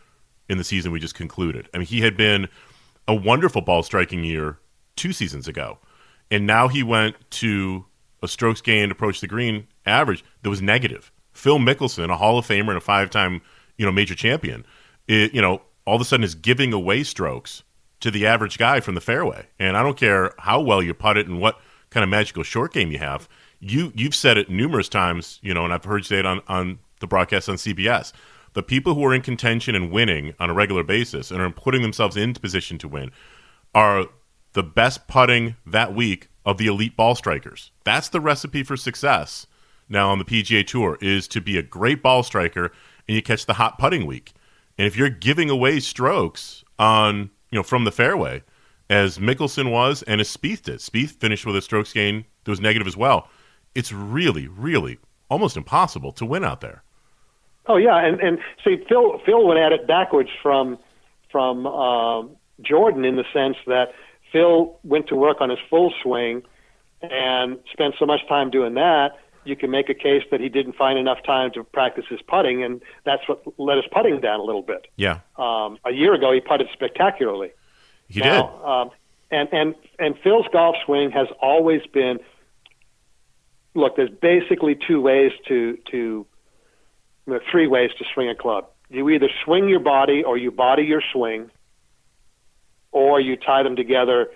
[0.48, 1.68] in the season we just concluded.
[1.74, 2.48] I mean, he had been
[3.06, 4.58] a wonderful ball striking year
[4.96, 5.78] two seasons ago,
[6.30, 7.86] and now he went to
[8.22, 11.10] a strokes gained approach the green average that was negative.
[11.38, 13.40] Phil Mickelson, a Hall of Famer and a five time
[13.76, 14.66] you know major champion,
[15.06, 17.62] it, you know all of a sudden is giving away strokes
[18.00, 19.46] to the average guy from the fairway.
[19.58, 21.58] And I don't care how well you putt it and what
[21.90, 23.28] kind of magical short game you have.
[23.60, 26.42] You you've said it numerous times, you know, and I've heard you say it on
[26.48, 28.12] on the broadcast on CBS.
[28.54, 31.82] The people who are in contention and winning on a regular basis and are putting
[31.82, 33.12] themselves into position to win
[33.74, 34.06] are
[34.54, 37.70] the best putting that week of the elite ball strikers.
[37.84, 39.46] That's the recipe for success
[39.88, 42.72] now on the PGA Tour is to be a great ball striker
[43.06, 44.32] and you catch the hot putting week.
[44.76, 48.42] And if you're giving away strokes on, you know, from the fairway,
[48.90, 52.60] as Mickelson was and as Spieth did, Spieth finished with a strokes gain that was
[52.60, 53.28] negative as well.
[53.74, 54.98] It's really, really
[55.28, 56.82] almost impossible to win out there.
[57.66, 60.78] Oh yeah, and and see, Phil Phil went at it backwards from
[61.30, 62.30] from um,
[62.62, 63.92] Jordan in the sense that
[64.32, 66.42] Phil went to work on his full swing
[67.02, 69.18] and spent so much time doing that,
[69.48, 72.62] you can make a case that he didn't find enough time to practice his putting,
[72.62, 74.86] and that's what let his putting down a little bit.
[74.96, 75.20] Yeah.
[75.36, 77.52] Um, a year ago, he putted spectacularly.
[78.08, 78.64] He now, did.
[78.64, 78.90] Um,
[79.30, 82.18] and and and Phil's golf swing has always been.
[83.74, 86.26] Look, there's basically two ways to to,
[87.50, 88.68] three ways to swing a club.
[88.90, 91.50] You either swing your body, or you body your swing,
[92.90, 94.28] or you tie them together,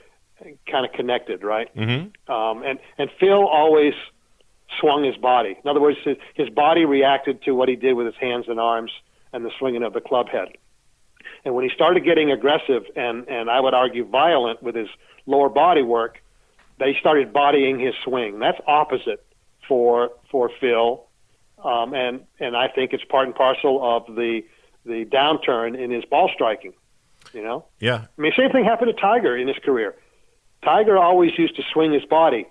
[0.70, 1.75] kind of connected, right?
[1.75, 2.33] Mm-hmm.
[2.33, 3.94] Um, and and Phil always
[4.80, 5.56] swung his body.
[5.62, 8.58] In other words, his, his body reacted to what he did with his hands and
[8.61, 8.90] arms
[9.32, 10.48] and the swinging of the club head.
[11.44, 14.88] And when he started getting aggressive and, and I would argue violent with his
[15.26, 16.22] lower body work,
[16.78, 18.38] they started bodying his swing.
[18.38, 19.24] That's opposite
[19.68, 21.04] for for Phil,
[21.62, 24.42] um, and and I think it's part and parcel of the
[24.85, 26.72] the downturn in his ball striking.
[27.32, 28.06] You know, Yeah.
[28.18, 29.94] I mean, same thing happened to Tiger in his career.
[30.64, 32.46] Tiger always used to swing his body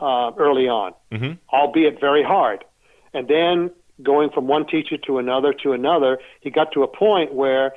[0.00, 1.38] uh, early on, Mhm.
[1.52, 2.64] albeit very hard.
[3.12, 3.70] And then
[4.02, 7.74] going from one teacher to another to another, he got to a point where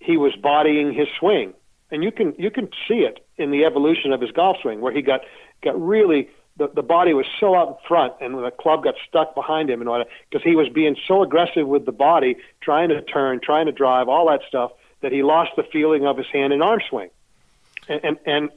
[0.00, 1.54] he was bodying his swing,
[1.90, 4.92] and you can you can see it in the evolution of his golf swing, where
[4.92, 5.22] he got
[5.62, 9.34] got really the the body was so out in front, and the club got stuck
[9.34, 12.88] behind him, and all that because he was being so aggressive with the body, trying
[12.90, 16.26] to turn, trying to drive, all that stuff, that he lost the feeling of his
[16.28, 17.10] hand and arm swing,
[17.88, 18.50] and and, and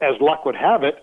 [0.00, 0.96] as luck would have it,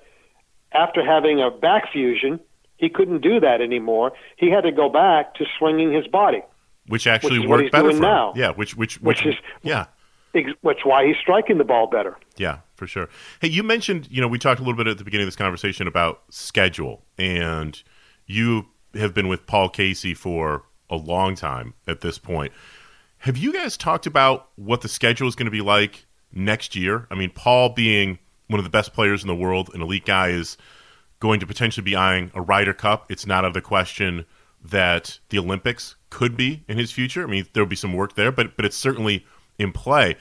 [0.71, 2.39] after having a back fusion,
[2.77, 4.13] he couldn't do that anymore.
[4.37, 6.41] He had to go back to swinging his body,
[6.87, 8.33] Which actually Which worked better for now.
[8.35, 8.51] Yeah.
[8.51, 9.87] Which which which, which is yeah.
[10.33, 12.17] ex- which why he's striking the ball better.
[12.37, 13.09] Yeah, for sure.
[13.41, 15.35] Hey, you mentioned, you know, we talked a little bit at the beginning of this
[15.35, 17.81] conversation about schedule, and
[18.25, 22.51] you have been with Paul Casey for a long time at this point.
[23.19, 27.05] Have you guys talked about what the schedule is going to be like next year?
[27.11, 28.19] I mean, Paul being
[28.49, 30.57] one of the best players in the world, an elite guy, is
[31.19, 33.09] going to potentially be eyeing a Ryder Cup.
[33.09, 34.25] It's not out of the question
[34.63, 37.23] that the Olympics could be in his future.
[37.23, 39.25] I mean, there'll be some work there, but but it's certainly
[39.57, 40.17] in play.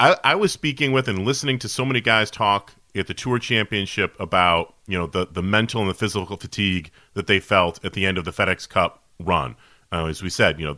[0.00, 3.38] I, I was speaking with and listening to so many guys talk at the Tour
[3.38, 7.92] Championship about you know the the mental and the physical fatigue that they felt at
[7.92, 9.56] the end of the FedEx Cup run.
[9.92, 10.76] Uh, as we said, you know,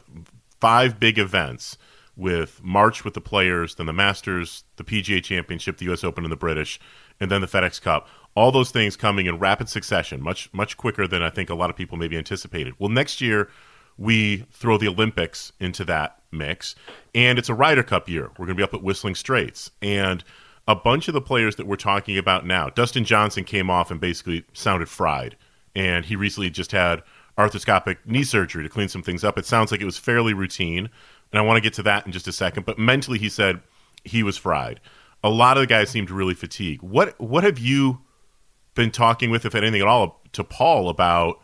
[0.61, 1.79] five big events
[2.20, 6.04] with March with the players, then the Masters, the PGA Championship, the U.S.
[6.04, 6.78] Open, and the British,
[7.18, 8.09] and then the FedEx Cup.
[8.35, 11.70] All those things coming in rapid succession, much much quicker than I think a lot
[11.70, 12.74] of people maybe anticipated.
[12.78, 13.48] Well, next year
[13.96, 16.74] we throw the Olympics into that mix,
[17.14, 18.30] and it's a Ryder Cup year.
[18.38, 20.22] We're going to be up at Whistling Straits, and
[20.68, 22.68] a bunch of the players that we're talking about now.
[22.68, 25.37] Dustin Johnson came off and basically sounded fried,
[25.74, 27.02] and he recently just had
[27.48, 29.38] arthroscopic knee surgery to clean some things up.
[29.38, 30.88] It sounds like it was fairly routine,
[31.33, 32.66] and I want to get to that in just a second.
[32.66, 33.61] But mentally, he said
[34.05, 34.81] he was fried.
[35.22, 36.83] A lot of the guys seemed really fatigued.
[36.83, 38.00] What what have you
[38.74, 41.40] been talking with, if anything at all, to Paul about?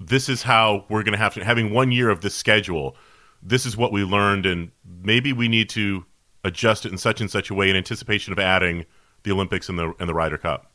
[0.00, 2.96] This is how we're going to have to having one year of this schedule.
[3.42, 4.70] This is what we learned, and
[5.02, 6.04] maybe we need to
[6.44, 8.86] adjust it in such and such a way in anticipation of adding
[9.24, 10.70] the Olympics and the and the Ryder Cup.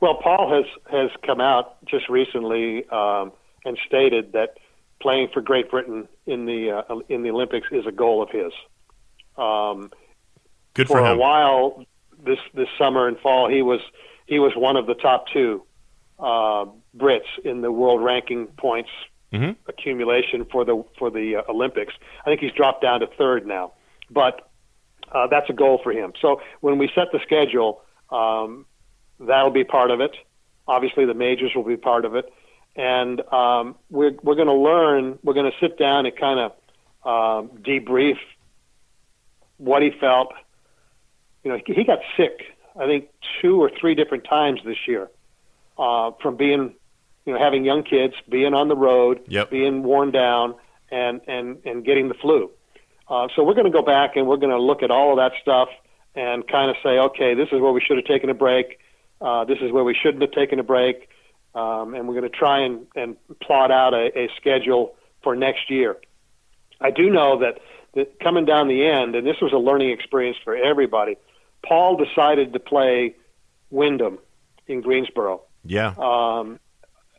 [0.00, 3.32] Well, Paul has has come out just recently um,
[3.64, 4.58] and stated that
[5.00, 8.52] playing for Great Britain in the uh, in the Olympics is a goal of his.
[9.36, 9.90] Um,
[10.74, 11.18] Good for for a him.
[11.18, 11.84] while
[12.24, 13.80] this this summer and fall, he was
[14.26, 15.64] he was one of the top two
[16.18, 18.90] uh, Brits in the world ranking points
[19.32, 19.56] Mhm.
[19.66, 21.92] accumulation for the for the uh, Olympics.
[22.22, 23.72] I think he's dropped down to third now,
[24.10, 24.48] but
[25.12, 26.12] uh, that's a goal for him.
[26.22, 28.64] So when we set the schedule, um,
[29.18, 30.12] that'll be part of it.
[30.68, 32.32] Obviously, the majors will be part of it,
[32.76, 35.18] and um, we're we're going to learn.
[35.22, 36.52] We're going to sit down and kind of
[37.04, 38.18] um, debrief
[39.58, 40.32] what he felt.
[41.42, 42.42] You know, he got sick.
[42.78, 43.08] I think
[43.40, 45.08] two or three different times this year
[45.78, 46.74] uh, from being,
[47.24, 49.50] you know, having young kids, being on the road, Yep.
[49.50, 50.54] being worn down,
[50.90, 52.50] and and and getting the flu.
[53.08, 55.18] Uh, so we're going to go back and we're going to look at all of
[55.18, 55.68] that stuff
[56.14, 58.78] and kind of say, okay, this is where we should have taken a break.
[59.20, 61.08] Uh, this is where we shouldn't have taken a break.
[61.54, 65.70] Um, and we're going to try and, and plot out a, a schedule for next
[65.70, 65.96] year.
[66.80, 67.60] I do know that,
[67.94, 71.16] that coming down the end, and this was a learning experience for everybody,
[71.64, 73.14] Paul decided to play
[73.70, 74.18] Wyndham
[74.66, 75.94] in Greensboro Yeah.
[75.96, 76.58] um,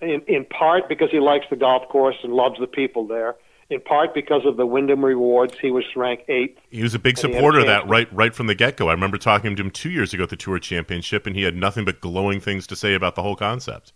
[0.01, 3.35] in, in part because he likes the golf course and loves the people there.
[3.69, 6.59] In part because of the Wyndham rewards, he was ranked eighth.
[6.69, 8.77] He was a big And he had supporter of that right right from the get
[8.77, 8.89] go.
[8.89, 11.55] I remember talking to him two years ago at the Tour Championship, and he had
[11.55, 13.91] nothing but glowing things to say about the whole concept.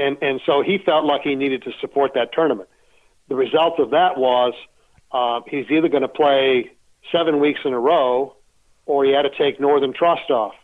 [0.00, 2.68] And and so he felt like he needed to support that tournament.
[3.28, 4.54] The result of that was
[5.12, 6.72] uh, he's either going to play
[7.12, 8.36] seven weeks in a row,
[8.86, 10.54] or he had to take Northern Trust off.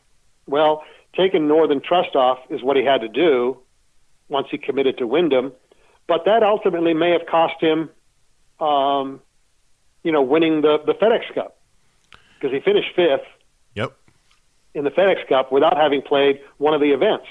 [0.47, 0.82] Well,
[1.16, 3.59] taking Northern Trust off is what he had to do
[4.28, 5.53] once he committed to Wyndham,
[6.07, 7.91] but that ultimately may have cost him,
[8.59, 9.20] um,
[10.03, 11.59] you know, winning the the FedEx Cup
[12.34, 13.26] because he finished fifth.
[13.74, 13.97] Yep.
[14.74, 17.26] In the FedEx Cup without having played one of the events.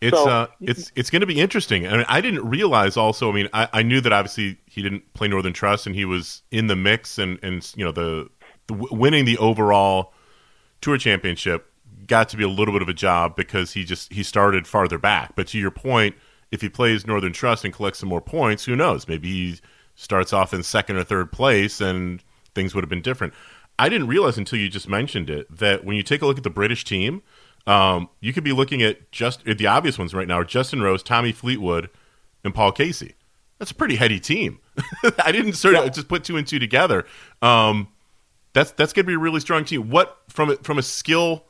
[0.00, 1.86] It's So- uh, it's it's going to be interesting.
[1.86, 3.30] I mean, I didn't realize also.
[3.30, 6.42] I mean, I, I knew that obviously he didn't play Northern Trust, and he was
[6.50, 8.28] in the mix, and and you know the,
[8.66, 10.14] the winning the overall
[10.80, 11.66] tour championship
[12.06, 14.98] got to be a little bit of a job because he just he started farther
[14.98, 15.36] back.
[15.36, 16.16] But to your point,
[16.50, 19.06] if he plays Northern Trust and collects some more points, who knows?
[19.06, 19.60] Maybe he
[19.96, 22.22] starts off in second or third place, and
[22.54, 23.34] things would have been different.
[23.78, 26.44] I didn't realize until you just mentioned it that when you take a look at
[26.44, 27.22] the British team,
[27.66, 31.02] um, you could be looking at just the obvious ones right now are Justin Rose,
[31.02, 31.90] Tommy Fleetwood,
[32.44, 33.14] and Paul Casey.
[33.58, 34.58] That's a pretty heady team.
[35.24, 37.04] I didn't sort of just put two and two together.
[37.42, 37.88] Um,
[38.52, 39.90] that's that's going to be a really strong team.
[39.90, 41.44] What from a, from a skill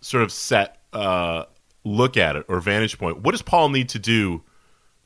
[0.00, 1.44] sort of set uh,
[1.84, 3.22] look at it or vantage point?
[3.22, 4.42] What does Paul need to do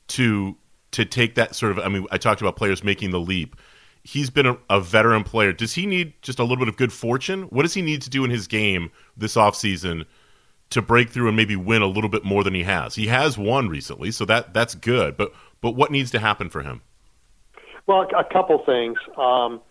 [0.09, 0.55] to
[0.91, 1.79] to take that sort of?
[1.79, 3.55] I mean, I talked about players making the leap.
[4.03, 5.53] He's been a, a veteran player.
[5.53, 7.43] Does he need just a little bit of good fortune?
[7.43, 10.05] What does he need to do in his game this offseason
[10.73, 12.95] to break through and maybe win a little bit more than he has?
[12.95, 15.17] He has won recently, so that that's good.
[15.17, 16.81] But but what needs to happen for him?
[17.85, 18.97] Well, a couple things.
[19.17, 19.61] Um,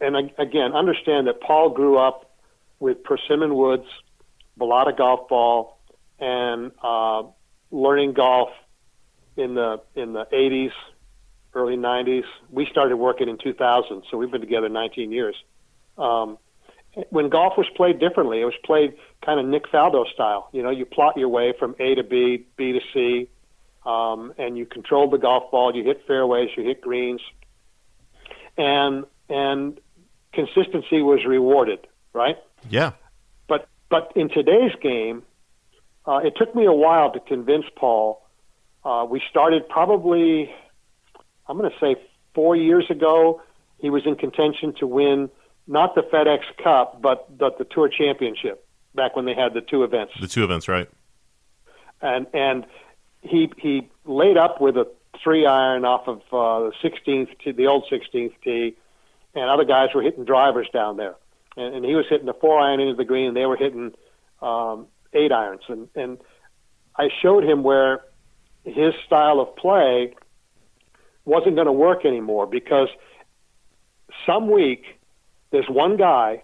[0.00, 2.30] and again, understand that Paul grew up
[2.78, 3.86] with Persimmon Woods,
[4.58, 5.78] Balata Golf Ball,
[6.18, 7.24] and uh,
[7.70, 8.50] learning golf
[9.36, 10.72] in the in the 80s,
[11.54, 12.24] early 90s.
[12.50, 15.36] We started working in 2000, so we've been together 19 years.
[15.98, 16.38] Um,
[17.10, 20.48] when golf was played differently, it was played kind of Nick Faldo style.
[20.52, 23.28] You know, you plot your way from A to B, B to C,
[23.84, 25.74] um, and you controlled the golf ball.
[25.74, 27.20] You hit fairways, you hit greens,
[28.56, 29.80] and and
[30.32, 32.36] consistency was rewarded, right?
[32.68, 32.92] Yeah,
[33.48, 35.22] But but in today's game,
[36.06, 38.22] uh, it took me a while to convince Paul.
[38.84, 40.52] Uh, we started probably,
[41.48, 41.96] I'm going to say
[42.34, 43.42] four years ago.
[43.78, 45.30] He was in contention to win
[45.66, 49.82] not the FedEx Cup, but but the Tour Championship back when they had the two
[49.84, 50.12] events.
[50.20, 50.88] The two events, right?
[52.04, 52.66] and and
[53.22, 54.86] he he laid up with a
[55.22, 58.76] three iron off of uh, the 16th tee, the old 16th tee,
[59.34, 61.14] and other guys were hitting drivers down there,
[61.56, 63.92] and, and he was hitting a four iron into the green, and they were hitting
[64.42, 66.18] um, eight irons, and and
[66.96, 68.04] I showed him where
[68.64, 70.14] his style of play
[71.24, 72.88] wasn't going to work anymore because
[74.26, 74.93] some week
[75.54, 76.42] there's one guy,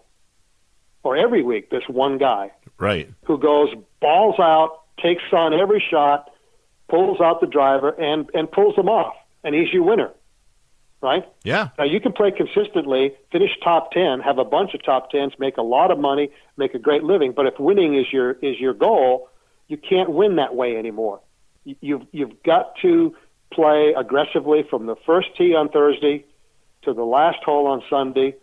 [1.03, 3.09] or every week there's one guy Right.
[3.25, 3.69] who goes
[4.01, 6.31] balls out, takes on every shot,
[6.89, 10.11] pulls out the driver, and and pulls them off, and he's your winner,
[11.03, 11.25] right?
[11.45, 11.69] Yeah.
[11.79, 15.57] Now you can play consistently, finish top ten, have a bunch of top tens, make
[15.57, 17.33] a lot of money, make a great living.
[17.33, 19.29] But if winning is your is your goal,
[19.69, 21.21] you can't win that way anymore.
[21.65, 23.15] You- You've you've got to
[23.53, 26.25] play aggressively from the first tee on Thursday
[26.83, 28.37] to the last hole on Sunday.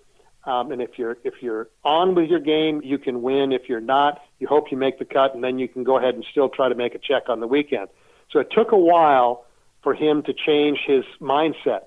[0.47, 3.51] Um, and if you're if you're on with your game, you can win.
[3.51, 6.15] If you're not, you hope you make the cut, and then you can go ahead
[6.15, 7.89] and still try to make a check on the weekend.
[8.31, 9.43] So it took a while
[9.83, 11.81] for him to change his mindset.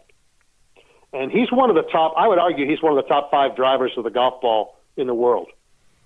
[1.13, 2.13] And he's one of the top.
[2.19, 5.07] I would argue he's one of the top five drivers of the golf ball in
[5.07, 5.49] the world.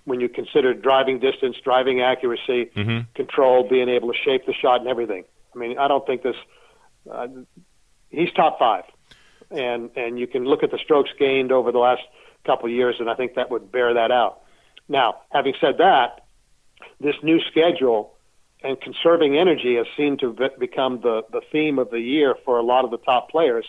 [0.05, 3.13] When you consider driving distance, driving accuracy, Mhm.
[3.15, 5.25] control, being able to shape the shot, and everything.
[5.55, 6.37] I mean, I don't think this.
[7.11, 7.27] Uh,
[8.11, 8.85] he's top five,
[9.51, 12.03] and and you can look at the strokes gained over the last
[12.45, 14.41] couple of years, and I think that would bear that out.
[14.89, 16.25] Now, having said that,
[17.01, 18.15] this new schedule
[18.63, 22.59] and conserving energy has seemed to be- become the the theme of the year for
[22.59, 23.67] a lot of the top players.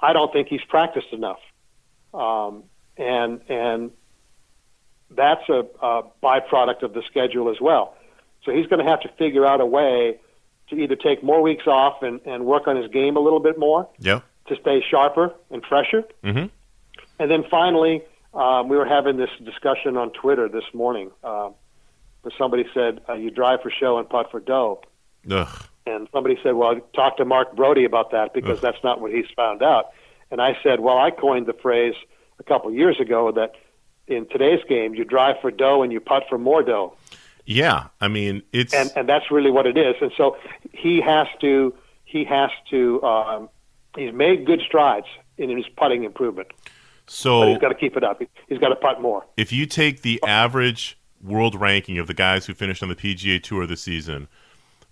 [0.00, 1.40] I don't think he's practiced enough,
[2.12, 2.64] um,
[2.96, 3.90] and and
[5.10, 7.94] that's a, a byproduct of the schedule as well.
[8.44, 10.18] So he's going to have to figure out a way
[10.70, 13.58] to either take more weeks off and, and work on his game a little bit
[13.58, 14.20] more Yeah.
[14.46, 16.04] to stay sharper and fresher.
[16.24, 16.46] Mm-hmm.
[17.22, 18.02] And then finally,
[18.34, 21.54] um, we were having this discussion on Twitter this morning um,
[22.22, 24.82] where somebody said, uh, You drive for show and putt for dough.
[25.30, 25.62] Ugh.
[25.86, 28.62] And somebody said, Well, talk to Mark Broadie about that because Ugh.
[28.62, 29.92] that's not what he's found out.
[30.32, 31.94] And I said, Well, I coined the phrase
[32.40, 33.52] a couple years ago that
[34.08, 36.96] in today's game, you drive for dough and you putt for more dough.
[37.46, 37.86] Yeah.
[38.00, 39.94] I mean, it's And, and that's really what it is.
[40.00, 40.38] And so
[40.72, 41.72] he has to,
[42.04, 43.48] he has to, um,
[43.96, 45.06] he's made good strides
[45.38, 46.48] in his putting improvement,
[47.12, 48.22] but so he's got to keep it up.
[48.48, 49.24] He's got to putt more.
[49.36, 53.42] if you take the average world ranking of the guys who finished on the PGA
[53.42, 54.28] Tour this season,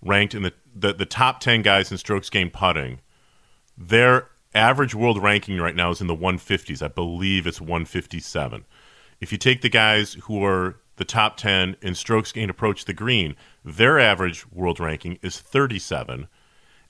[0.01, 3.01] ranked in the, the, the top 10 guys in strokes gained putting,
[3.77, 6.81] their average world ranking right now is in the 150s.
[6.81, 8.65] I believe it's 157.
[9.19, 12.93] If you take the guys who are the top 10 in strokes gained approach the
[12.93, 13.35] green.
[13.65, 16.27] Their average world ranking is 37.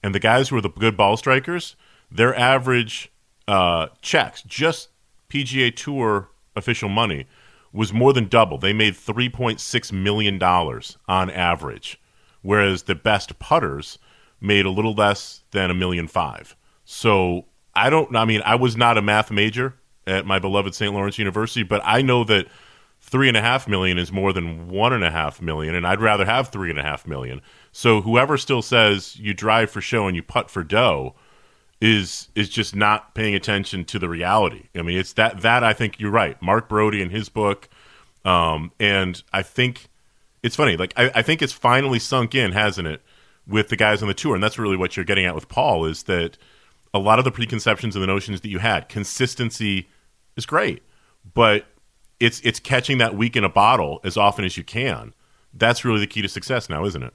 [0.04, 1.78] And the guys who are the good ball strikers,
[2.12, 3.10] their average
[3.48, 4.90] uh, checks, just
[5.32, 7.26] PGA Tour official money,
[7.74, 8.58] was more than double.
[8.58, 12.02] They made $3.6 million on average,
[12.42, 13.98] whereas the best putters
[14.42, 16.56] made a little less than a million five.
[16.84, 19.76] So I don't, I mean, I was not a math major
[20.06, 20.94] at my beloved St.
[20.94, 22.48] Lawrence University, but I know that
[23.00, 26.02] three and a half million is more than one and a half million, and I'd
[26.02, 27.42] rather have three and a half million.
[27.72, 31.16] So whoever still says you drive for show and you putt for dough
[31.82, 34.70] is is just not paying attention to the reality.
[34.76, 36.40] I mean, it's that that I think you're right.
[36.42, 37.68] Mark Broadie in his book,
[38.24, 39.90] um, and I think
[40.44, 40.78] it's funny.
[40.78, 43.02] Like I, I think it's finally sunk in, hasn't it,
[43.48, 45.86] with the guys on the tour, and that's really what you're getting at with Paul
[45.86, 46.38] is that
[46.94, 49.90] a lot of the preconceptions and the notions that you had, consistency
[50.36, 50.84] is great,
[51.34, 51.66] but
[52.20, 55.16] it's it's catching that week in a bottle as often as you can.
[55.52, 57.14] That's really the key to success now, isn't it?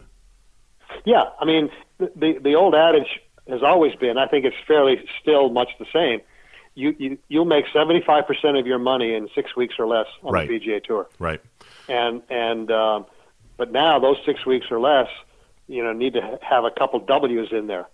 [1.04, 4.18] Yeah, I mean the the old adage has always been.
[4.18, 6.20] I think it's fairly still much the same.
[6.74, 10.06] You you you'll make seventy five percent of your money in six weeks or less
[10.22, 10.48] on right.
[10.48, 11.08] the PGA Tour.
[11.18, 11.40] Right.
[11.88, 13.06] And and um,
[13.56, 15.08] but now those six weeks or less,
[15.68, 17.86] you know, need to have a couple W's in there.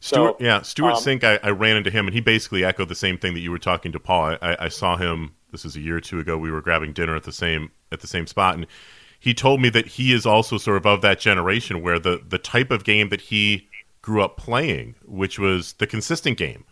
[0.00, 1.24] Stewart, so, yeah, Stewart um, Cink.
[1.24, 3.58] I, I, ran into him, and he basically echoed the same thing that you were
[3.58, 4.38] talking to Paul.
[4.40, 5.34] I, I saw him.
[5.52, 6.38] This is a year or two ago.
[6.38, 8.66] We were grabbing dinner at the same at the same spot, and
[9.18, 12.38] he told me that he is also sort of of that generation where the the
[12.38, 13.68] type of game that he
[14.10, 16.64] grew up playing, which was the consistent game,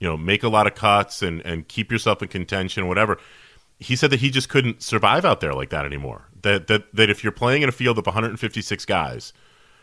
[0.00, 3.18] you know, make a lot of cuts and and keep yourself in contention, whatever.
[3.78, 6.28] He said that he just couldn't survive out there like that anymore.
[6.40, 9.34] That that that if you're playing in a field of 156 guys,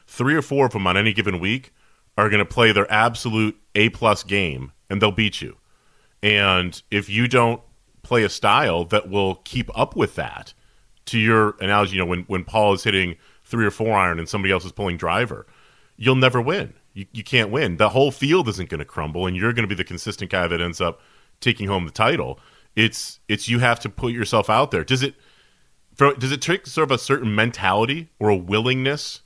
[0.08, 1.72] three or four of them on any given week
[2.18, 5.58] are going to play their absolute A plus game and they'll beat you.
[6.24, 7.62] And if you don't
[8.02, 10.56] play a style that will keep up with that,
[11.06, 14.28] to your analogy, you know, when, when Paul is hitting three or four iron and
[14.30, 15.46] somebody else is pulling driver,
[15.98, 16.74] you'll never win.
[16.94, 17.78] You, you can't win.
[17.78, 20.48] The whole field isn't going to crumble, and you're going to be the consistent guy
[20.48, 21.02] that ends up
[21.40, 22.40] taking home the title.
[22.76, 24.84] It's it's you have to put yourself out there.
[24.84, 25.16] Does it
[25.98, 29.22] does it take sort of a certain mentality or a willingness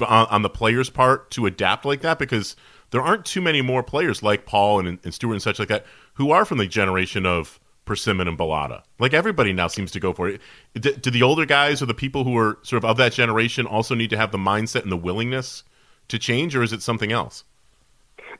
[0.00, 2.56] on, on, the players' part to adapt like that because
[2.90, 5.86] there aren't too many more players like Paul and, and Stewart and such like that
[6.14, 8.82] who are from the generation of Persimmon and Balata.
[8.98, 10.40] Like everybody now seems to go for it.
[10.74, 13.66] Do, do, the older guys or the people who are sort of of that generation
[13.66, 15.64] also need to have the mindset and the willingness
[16.08, 17.44] to change, or is it something else?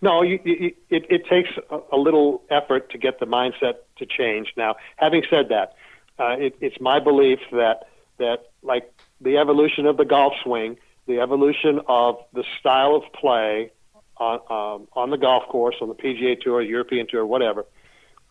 [0.00, 4.52] No, you, you, it, it takes a, little effort to get the mindset to change.
[4.56, 5.74] Now, having said that,
[6.18, 7.88] uh, it, it's my belief that
[8.18, 13.72] that like the evolution of the golf swing, the evolution of the style of play
[14.16, 17.66] on um, on the golf course, on the PGA Tour, European Tour, whatever,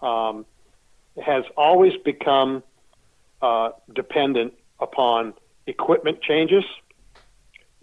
[0.02, 0.46] um,
[1.24, 2.64] has always become
[3.42, 5.34] uh, dependent upon
[5.66, 6.64] equipment changes,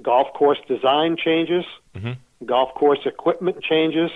[0.02, 1.64] golf course design changes,
[1.94, 2.12] mm-hmm.
[2.44, 4.10] golf course equipment changes,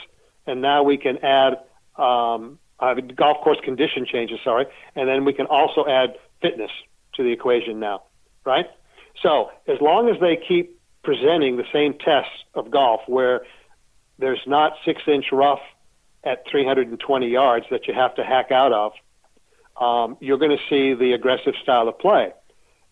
[0.46, 1.58] and now we can add
[1.96, 4.38] um, uh, golf course condition changes.
[4.44, 6.70] Sorry, and then we can also add fitness
[7.14, 8.02] to the equation now,
[8.44, 8.66] right?
[9.22, 13.42] So as long as they keep presenting the same tests of golf where
[14.18, 15.60] there's not six inch rough
[16.24, 18.92] at 320 yards that you have to hack out of,
[19.80, 22.32] um, you're going to see the aggressive style of play.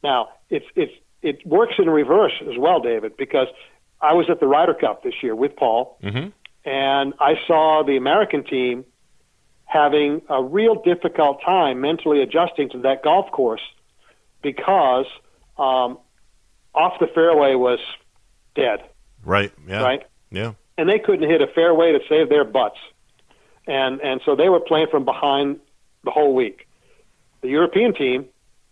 [0.02, 0.92] Now, it's, it's,
[1.26, 3.48] it works in reverse as well, David, because
[4.00, 6.28] I was at the Ryder Cup this year with Paul, mm-hmm.
[6.64, 8.84] and I saw the American team
[9.64, 13.62] having a real difficult time mentally adjusting to that golf course
[14.40, 15.06] because
[15.58, 15.98] um,
[16.72, 17.80] off the fairway was
[18.54, 18.84] dead.
[19.24, 19.52] Right.
[19.66, 19.82] Yeah.
[19.82, 20.02] Right.
[20.30, 20.52] Yeah.
[20.78, 22.78] And they couldn't hit a fairway to save their butts,
[23.66, 25.58] and and so they were playing from behind
[26.04, 26.68] the whole week.
[27.40, 28.26] The European team,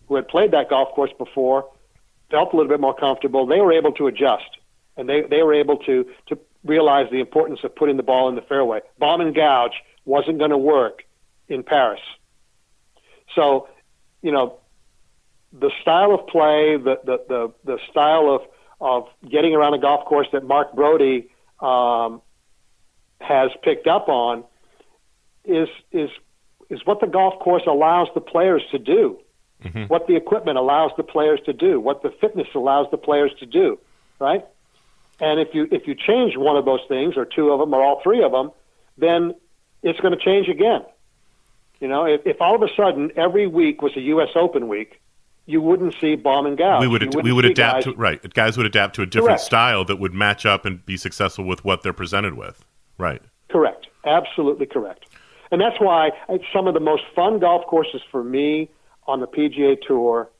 [0.06, 1.68] who had played that golf course before,
[2.34, 3.46] felt a little bit more comfortable.
[3.46, 4.50] They were able to adjust,
[4.96, 8.34] and they they were able to to realize the importance of putting the ball in
[8.34, 8.80] the fairway.
[8.98, 11.04] Bomb and gouge wasn't going to work
[11.48, 12.00] in Paris.
[13.34, 13.68] So,
[14.22, 14.58] you know,
[15.52, 18.40] the style of play, the, the, the, the style of,
[18.80, 21.28] of getting around a golf course that Mark Broadie
[21.60, 22.22] um,
[23.20, 24.44] has picked up on
[25.44, 26.10] is, is,
[26.70, 29.18] is what the golf course allows the players to do,
[29.64, 29.84] mm-hmm.
[29.84, 33.46] what the equipment allows the players to do, what the fitness allows the players to
[33.46, 33.78] do,
[34.18, 34.44] right?
[35.20, 37.82] And if you if you change one of those things, or two of them, or
[37.82, 38.50] all three of them,
[38.98, 39.34] then
[39.82, 40.82] it's going to change again.
[41.80, 44.30] You know, if, if all of a sudden every week was a U.S.
[44.34, 45.00] Open week,
[45.46, 46.80] you wouldn't see bomb and gouge.
[46.80, 48.34] We would ad- we would adapt guys, to right.
[48.34, 49.42] Guys would adapt to a different correct.
[49.42, 52.64] style that would match up and be successful with what they're presented with.
[52.98, 53.22] Right.
[53.50, 53.86] Correct.
[54.04, 55.06] Absolutely correct.
[55.50, 56.10] And that's why
[56.52, 58.70] some of the most fun golf courses for me
[59.06, 60.30] on the PGA Tour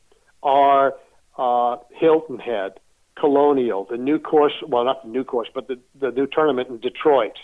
[0.43, 0.95] are
[1.37, 2.81] uh, Hilton Head,
[3.19, 4.53] Colonial, the new course.
[4.67, 7.37] Well, not the new course, but the the new tournament in Detroit.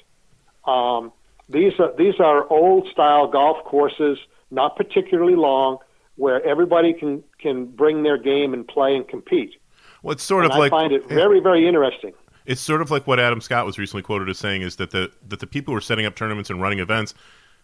[0.67, 1.13] Um,
[1.49, 4.19] these are these are old style golf courses,
[4.51, 5.79] not particularly long,
[6.17, 9.55] where everybody can can bring their game and play and compete.
[10.03, 12.13] Well, it's sort and of like I find it very very interesting.
[12.47, 15.11] It's sort of like what Adam Scott was recently quoted as saying is that the
[15.29, 17.15] that the people who are setting up tournaments and running events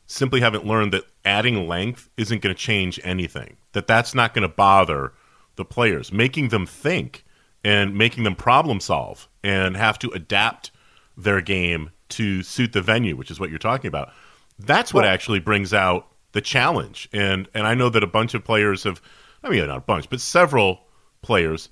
[0.07, 3.57] simply haven't learned that adding length isn't going to change anything.
[3.73, 5.13] That that's not going to bother
[5.57, 7.25] the players, making them think
[7.65, 10.71] and making them problem solve and have to adapt
[11.17, 14.13] their game to suit the venue, which is what you're talking about.
[14.59, 17.09] That's what actually brings out the challenge.
[17.13, 19.03] And and I know that a bunch of players have
[19.43, 20.83] I mean not a bunch, but several
[21.23, 21.69] players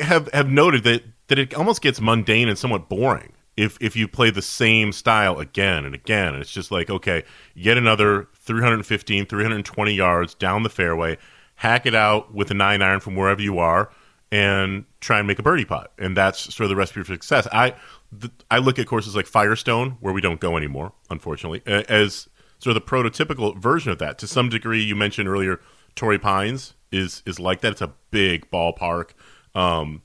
[0.00, 4.06] have have noted that that it almost gets mundane and somewhat boring if if you
[4.06, 7.24] play the same style again and again and it's just like okay
[7.56, 11.18] get another 315 320 yards down the fairway
[11.56, 13.90] hack it out with a 9 iron from wherever you are
[14.30, 17.48] and try and make a birdie putt and that's sort of the recipe for success.
[17.52, 17.74] I
[18.50, 22.28] i look at courses like firestone where we don't go anymore unfortunately as
[22.60, 24.18] sort of the prototypical version of that.
[24.18, 25.60] To some degree you mentioned earlier
[25.96, 27.72] torrey pines is is like that.
[27.72, 29.10] It's a big ballpark.
[29.54, 30.02] Um,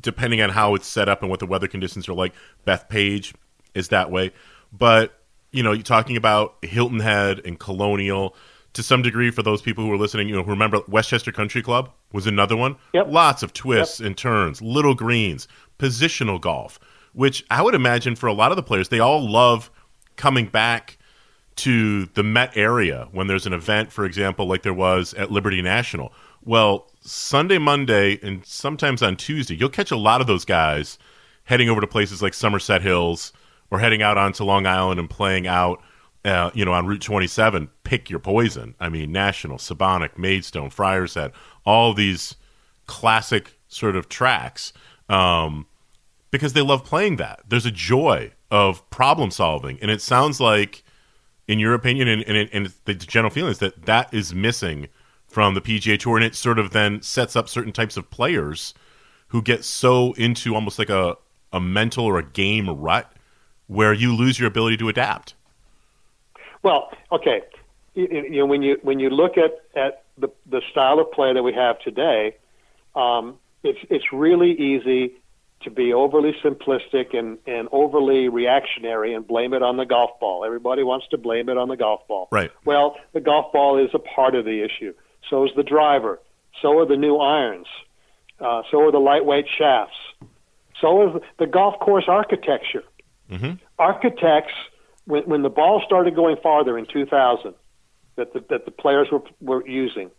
[0.00, 2.34] depending on how it's set up and what the weather conditions are like.
[2.66, 3.34] Bethpage
[3.74, 4.32] is that way,
[4.72, 5.20] but
[5.52, 8.36] you know, you're talking about Hilton Head and Colonial
[8.74, 9.30] to some degree.
[9.30, 12.56] For those people who are listening, you know, who remember Westchester Country Club was another
[12.56, 12.76] one.
[12.92, 13.06] Yep.
[13.08, 16.78] Lots of twists and turns, little greens, positional golf,
[17.14, 19.70] which I would imagine for a lot of the players, they all love
[20.16, 20.98] coming back
[21.56, 25.62] to the Met area when there's an event, for example, like there was at Liberty
[25.62, 26.12] National.
[26.46, 30.96] Well, Sunday, Monday, and sometimes on Tuesday, you'll catch a lot of those guys
[31.44, 33.32] heading over to places like Somerset Hills
[33.68, 35.82] or heading out onto Long Island and playing out,
[36.24, 37.68] uh, you know, on Route 27.
[37.82, 38.76] Pick your poison.
[38.78, 41.32] I mean, National, Sebonack, Maidstone, Friars Head,
[41.64, 42.36] all these
[42.86, 44.72] classic sort of tracks.
[45.08, 45.66] Um,
[46.30, 47.40] because they love playing that.
[47.48, 50.84] There's a joy of problem solving, and it sounds like,
[51.48, 54.88] in your opinion, and, and, and the general feeling is that that is missing
[55.36, 58.72] from the PGA Tour, and it sort of then sets up certain types of players
[59.28, 61.14] who get so into almost like a
[61.52, 63.12] a mental or a game rut
[63.66, 65.34] where you lose your ability to adapt.
[66.62, 67.42] Well, okay,
[67.92, 71.34] you, you know when you when you look at at the the style of play
[71.34, 72.38] that we have today,
[72.94, 75.16] um, it's it's really easy
[75.64, 80.46] to be overly simplistic and and overly reactionary and blame it on the golf ball.
[80.46, 82.26] Everybody wants to blame it on the golf ball.
[82.32, 82.50] Right.
[82.64, 84.94] Well, the golf ball is a part of the issue.
[85.28, 86.20] So is the driver.
[86.62, 87.66] So are the new irons.
[88.40, 89.96] Uh, so are the lightweight shafts.
[90.80, 92.84] So is the golf course architecture.
[93.78, 94.52] Architects,
[95.06, 97.54] when, when the ball started going farther in 2000,
[98.16, 100.10] that the, that the players were, were using,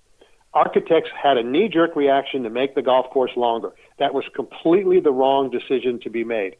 [0.54, 3.72] architects had a knee jerk reaction to make the golf course longer.
[4.00, 6.58] That was completely the wrong decision to be made.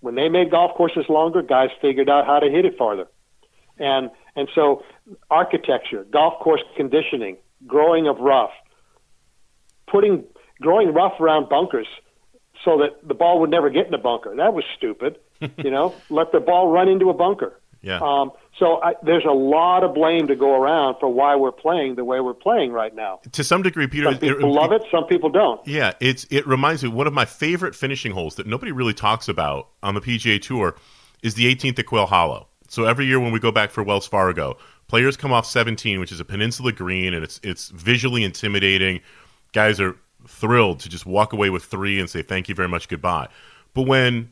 [0.00, 3.06] When they made golf courses longer, guys figured out how to hit it farther.
[3.78, 4.84] And, and so,
[5.30, 8.52] architecture, golf course conditioning, growing of rough,
[9.86, 10.24] putting
[10.60, 11.86] growing rough around bunkers
[12.64, 14.34] so that the ball would never get in a bunker.
[14.36, 15.18] That was stupid.
[15.58, 17.60] you know, let the ball run into a bunker.
[17.82, 17.98] Yeah.
[18.00, 21.96] Um, so I, there's a lot of blame to go around for why we're playing
[21.96, 23.20] the way we're playing right now.
[23.32, 25.60] to some degree, Peter, Some people love it, some people don't.
[25.66, 29.28] Yeah, it's it reminds me one of my favorite finishing holes that nobody really talks
[29.28, 30.76] about on the PGA Tour
[31.22, 32.48] is the 18th at Quail Hollow.
[32.68, 34.56] So every year when we go back for Wells Fargo,
[34.94, 39.00] players come off 17, which is a peninsula green, and it's it's visually intimidating.
[39.52, 39.96] Guys are
[40.28, 43.26] thrilled to just walk away with three and say thank you very much, goodbye.
[43.74, 44.30] But when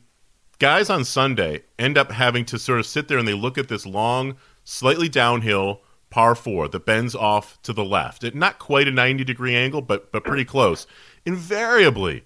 [0.59, 3.67] guys on Sunday end up having to sort of sit there and they look at
[3.67, 8.87] this long, slightly downhill par four that bends off to the left at not quite
[8.87, 10.87] a 90 degree angle, but but pretty close.
[11.25, 12.23] Invariably,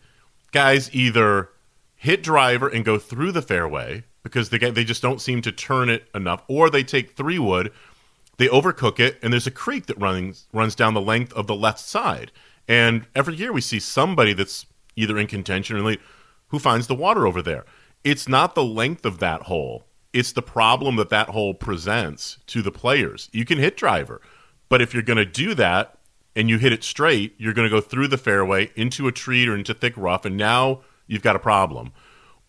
[0.51, 1.49] guys either
[1.95, 5.89] hit driver and go through the fairway because they they just don't seem to turn
[5.89, 7.71] it enough, or they take three wood,
[8.37, 11.55] they overcook it, and there's a creek that runs runs down the length of the
[11.55, 12.31] left side.
[12.67, 14.65] And every year we see somebody that's
[14.95, 16.01] either in contention or late
[16.49, 17.65] who finds the water over there.
[18.03, 19.85] It's not the length of that hole.
[20.13, 23.29] It's the problem that that hole presents to the players.
[23.31, 24.21] You can hit driver,
[24.69, 25.97] but if you're going to do that
[26.35, 29.47] and you hit it straight, you're going to go through the fairway into a tree
[29.47, 31.91] or into thick rough, and now you've got a problem.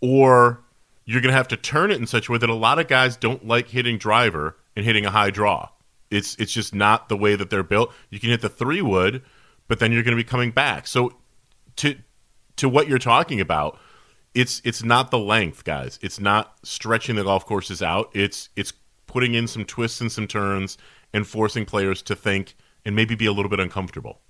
[0.01, 0.62] Or
[1.05, 2.86] you're going to have to turn it in such a way that a lot of
[2.86, 5.68] guys don't like hitting driver and hitting a high draw.
[6.11, 7.92] It's it's just not the way that they're built.
[8.11, 9.22] You can hit the three wood,
[9.66, 10.86] but then you're going to be coming back.
[10.86, 11.12] So
[11.76, 11.96] to
[12.56, 13.78] to what you're talking about,
[14.34, 15.98] it's it's not the length, guys.
[16.02, 18.11] It's not stretching the golf courses out.
[18.14, 18.72] It's it's
[19.06, 20.78] putting in some twists and some turns
[21.12, 22.54] and forcing players to think
[22.84, 24.20] and maybe be a little bit uncomfortable.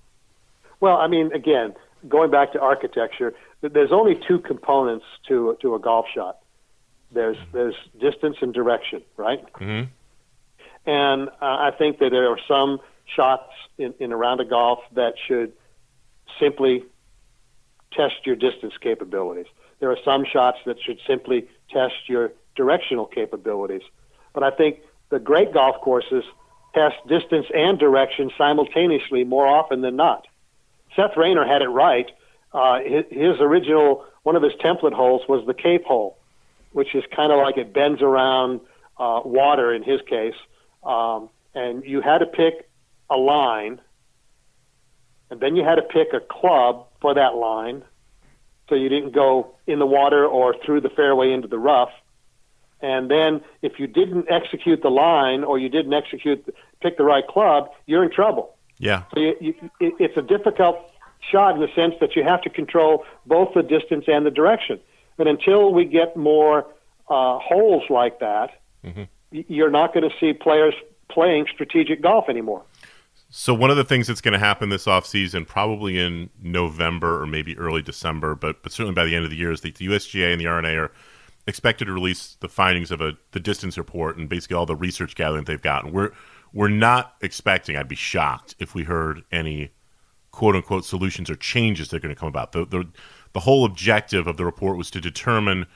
[0.79, 1.75] Well, I mean, again,
[2.07, 6.39] going back to architecture, there's only two components to to a golf shot.
[7.11, 9.41] There's there's distance and direction, right?
[9.53, 9.89] Mm-hmm.
[10.85, 12.79] And uh, I think that there are some
[13.15, 15.53] shots in, in a round of golf that should
[16.39, 16.83] simply
[17.91, 19.47] test your distance capabilities.
[19.79, 23.81] There are some shots that should simply test your directional capabilities.
[24.33, 26.23] But I think the great golf courses
[26.73, 30.27] test distance and direction simultaneously more often than not.
[30.95, 32.09] Seth Rayner had it right.
[32.53, 36.17] Uh, his, original, one of his template holes was the Cape hole,
[36.71, 38.59] which is kind of like it bends around
[38.97, 40.35] uh, water in his case.
[40.83, 42.69] Um, and you had to pick
[43.09, 43.81] a line,
[45.29, 47.83] and then you had to pick a club for that line,
[48.67, 51.91] so you didn't go in the water or through the fairway into the rough.
[52.81, 57.27] And then if you didn't execute the line or you didn't execute pick the right
[57.27, 58.55] club, you're in trouble.
[58.77, 59.03] Yeah.
[59.13, 60.77] So you, you, it, it's a difficult
[61.29, 64.79] shot in the sense that you have to control both the distance and the direction.
[65.17, 66.65] But until we get more
[67.09, 68.51] uh, holes like that,
[68.85, 69.03] mm-hmm.
[69.31, 70.73] You're not going to see players
[71.09, 72.63] playing strategic golf anymore.
[73.31, 77.27] So one of the things that's going to happen this offseason, probably in November or
[77.27, 79.87] maybe early December, but but certainly by the end of the year, is that the
[79.87, 80.91] USGA and the R&A are
[81.45, 85.15] expected to release the findings of a the distance report and basically all the research
[85.15, 85.91] gathering they've gotten.
[85.91, 86.11] We're
[86.53, 87.75] we're not expecting.
[87.75, 89.71] I'd be shocked if we heard any
[90.31, 92.51] quote unquote solutions or changes that are going to come about.
[92.53, 92.87] The the
[93.33, 95.67] the whole objective of the report was to determine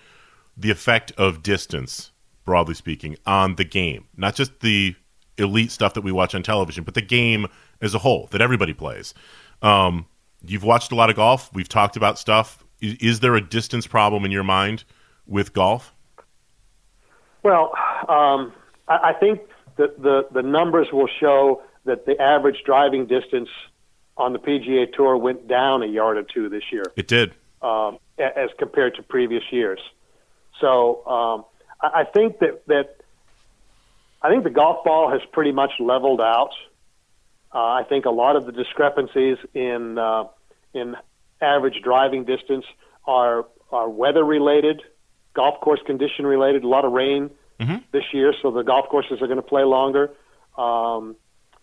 [0.57, 2.11] the effect of distance,
[2.45, 4.95] broadly speaking, on the game, not just the
[5.37, 7.47] elite stuff that we watch on television, but the game
[7.81, 9.13] as a whole that everybody plays.
[9.61, 10.05] Um,
[10.45, 11.49] you've watched a lot of golf.
[11.53, 12.63] We've talked about stuff.
[12.81, 14.83] Is, is, there a distance problem in your mind
[15.25, 15.93] with golf?
[17.43, 17.71] Well,
[18.07, 18.53] um,
[18.87, 19.41] I, I, think
[19.77, 23.49] that the, the numbers will show that the average driving distance
[24.17, 26.85] on the PGA Tour went down a yard or two this year.
[26.95, 27.33] It did.
[27.61, 29.79] Um, as compared to previous years.
[30.59, 31.45] So um,
[31.83, 32.97] I, think that, that
[34.21, 36.51] I think the golf ball has pretty much leveled out.
[37.53, 40.25] Uh, I think a lot of the discrepancies in uh,
[40.73, 40.95] in
[41.39, 42.65] average driving distance
[43.05, 44.81] are are weather related,
[45.33, 46.63] golf course condition related.
[46.63, 47.29] A lot of rain
[47.59, 47.77] mm-hmm.
[47.91, 50.11] this year, so the golf courses are going to play longer.
[50.57, 51.15] Um,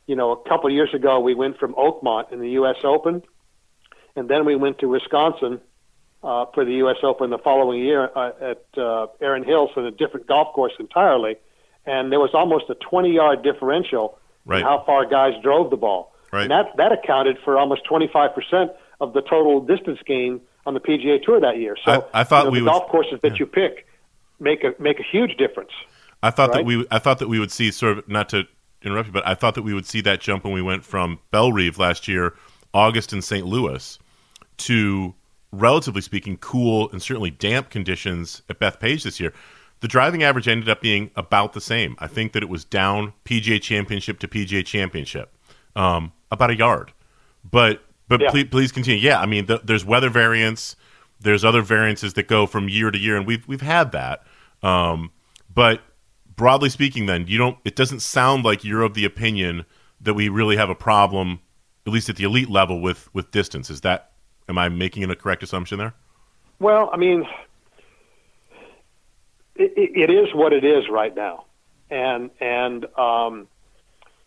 [0.06, 2.76] you know, a couple of years ago, we went from Oakmont in the U.S.
[2.84, 3.22] Open,
[4.14, 5.60] and then we went to Wisconsin
[6.22, 6.96] uh, for the U.S.
[7.02, 11.36] Open the following year uh, at uh, Erin Hills on a different golf course entirely
[11.86, 14.60] and there was almost a 20 yard differential right.
[14.60, 16.14] in how far guys drove the ball.
[16.32, 16.42] Right.
[16.42, 21.22] And that, that accounted for almost 25% of the total distance gain on the PGA
[21.22, 21.76] Tour that year.
[21.84, 23.38] So I, I thought you know, we the would, golf courses that yeah.
[23.40, 23.86] you pick
[24.38, 25.70] make a make a huge difference.
[26.22, 26.58] I thought right?
[26.58, 28.44] that we I thought that we would see sort of not to
[28.82, 31.18] interrupt you, but I thought that we would see that jump when we went from
[31.30, 32.34] Bellerive last year,
[32.72, 33.46] August in St.
[33.46, 33.98] Louis,
[34.58, 35.14] to
[35.52, 39.32] relatively speaking cool and certainly damp conditions at Bethpage this year
[39.80, 41.96] the driving average ended up being about the same.
[41.98, 45.34] I think that it was down PGA Championship to PGA Championship,
[45.74, 46.92] um, about a yard.
[47.50, 48.30] But but yeah.
[48.30, 49.00] please, please continue.
[49.00, 50.76] Yeah, I mean, the, there's weather variance.
[51.20, 54.24] There's other variances that go from year to year, and we've we've had that.
[54.62, 55.10] Um,
[55.52, 55.80] but
[56.36, 57.58] broadly speaking, then you don't.
[57.64, 59.64] It doesn't sound like you're of the opinion
[60.02, 61.40] that we really have a problem,
[61.86, 63.70] at least at the elite level, with with distance.
[63.70, 64.12] Is that?
[64.50, 65.94] Am I making a correct assumption there?
[66.58, 67.24] Well, I mean,
[69.54, 71.44] it, it is what it is right now,
[71.88, 73.46] and and um,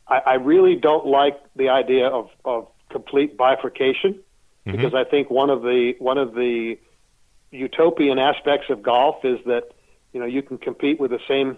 [0.07, 4.13] I, I really don't like the idea of, of complete bifurcation
[4.65, 4.71] mm-hmm.
[4.71, 6.78] because I think one of the one of the
[7.51, 9.71] utopian aspects of golf is that
[10.13, 11.57] you know you can compete with the same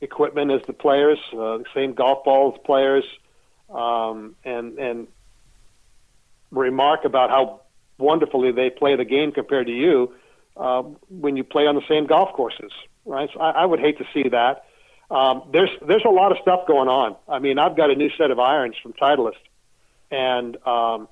[0.00, 3.04] equipment as the players, uh, the same golf balls players,
[3.74, 5.08] um, and and
[6.52, 7.61] remark about how
[8.02, 10.12] wonderfully they play the game compared to you
[10.56, 12.72] uh, when you play on the same golf courses,
[13.04, 13.30] right?
[13.32, 14.64] So I, I would hate to see that.
[15.10, 17.16] Um, there's there's a lot of stuff going on.
[17.28, 19.32] I mean, I've got a new set of irons from Titleist,
[20.10, 21.08] and um,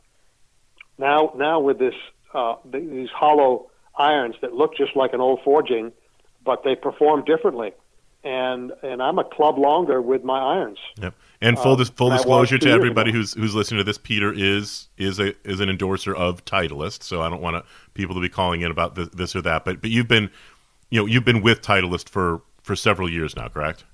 [0.99, 1.95] now now with this
[2.35, 5.93] uh, these hollow irons that look just like an old forging,
[6.45, 7.73] but they perform differently.
[8.25, 10.79] And and I'm a club longer with my irons.
[11.01, 11.15] Yep.
[11.43, 14.89] And full dis- full Um, disclosure to everybody who's who's listening to this, Peter is
[14.99, 17.65] is a is an endorser of Titleist, so I don't want to,
[17.95, 19.65] people to be calling in about this, this or that.
[19.65, 20.31] But but you've been
[20.91, 23.85] you know you've been with Titleist for for several years now, correct?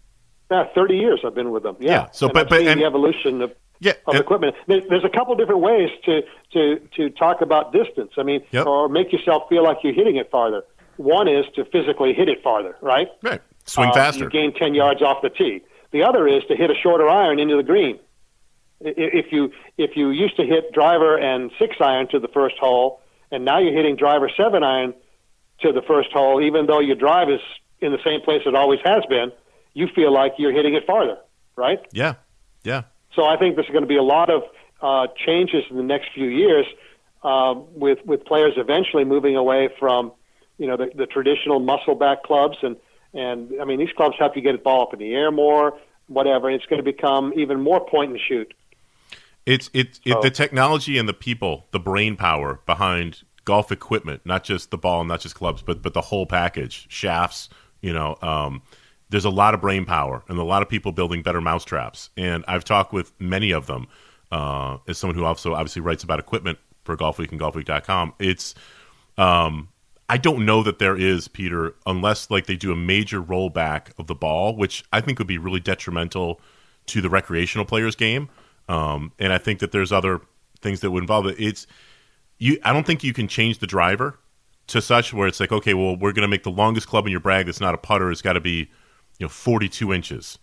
[0.50, 1.76] Yeah, 30 years I've been with them.
[1.80, 1.90] Yeah.
[1.90, 4.54] Yeah, so, And but- I've but- and- the evolution of Yeah, of and- equipment.
[4.66, 6.22] There, there's a couple different ways to
[6.52, 8.12] to to talk about distance.
[8.18, 8.66] I mean, Yep.
[8.66, 10.64] or make yourself feel like you're hitting it farther.
[10.96, 13.08] One is to physically hit it farther, right?
[13.22, 13.40] right.
[13.66, 14.24] Swing Uh, faster.
[14.24, 15.62] You gain 10 yards off the tee.
[15.96, 17.98] The other is to hit a shorter iron into the green.
[18.82, 23.00] If you if you used to hit driver and six iron to the first hole,
[23.30, 24.92] and now you're hitting driver seven iron
[25.62, 27.40] to the first hole, even though your drive is
[27.80, 29.32] in the same place it always has been,
[29.72, 31.16] you feel like you're hitting it farther,
[31.56, 31.78] right?
[31.92, 32.16] Yeah,
[32.62, 32.82] yeah.
[33.14, 34.42] So I think there's going to be a lot of
[34.82, 36.66] uh, changes in the next few years
[37.22, 40.12] uh, with with players eventually moving away from
[40.58, 42.76] you know the, the traditional muscle back clubs and
[43.16, 45.78] and I mean these clubs help you get the ball up in the air more,
[46.08, 46.50] whatever.
[46.50, 48.52] It's going to become even more point and shoot.
[49.44, 54.42] It's it's it, the technology and the people, the brain power behind golf equipment, not
[54.42, 57.48] just the ball, and not just clubs, but but the whole package, shafts.
[57.80, 58.62] You know, um,
[59.08, 62.10] there's a lot of brain power and a lot of people building better mousetraps.
[62.16, 63.86] And I've talked with many of them
[64.32, 68.14] uh, as someone who also obviously writes about equipment for Golfweek and GolfWeek.com.
[68.18, 68.54] It's
[69.16, 69.68] um,
[70.08, 74.06] I don't know that there is Peter unless like they do a major rollback of
[74.06, 76.40] the ball, which I think would be really detrimental
[76.86, 78.28] to the recreational players game.
[78.68, 80.20] Um, and I think that there's other
[80.60, 81.36] things that would involve it.
[81.38, 81.66] It's
[82.38, 82.58] you.
[82.64, 84.18] I don't think you can change the driver
[84.68, 87.10] to such where it's like, okay, well, we're going to make the longest club in
[87.10, 88.10] your brag that's not a putter.
[88.10, 88.70] It's got to be,
[89.18, 90.38] you know, 42 inches,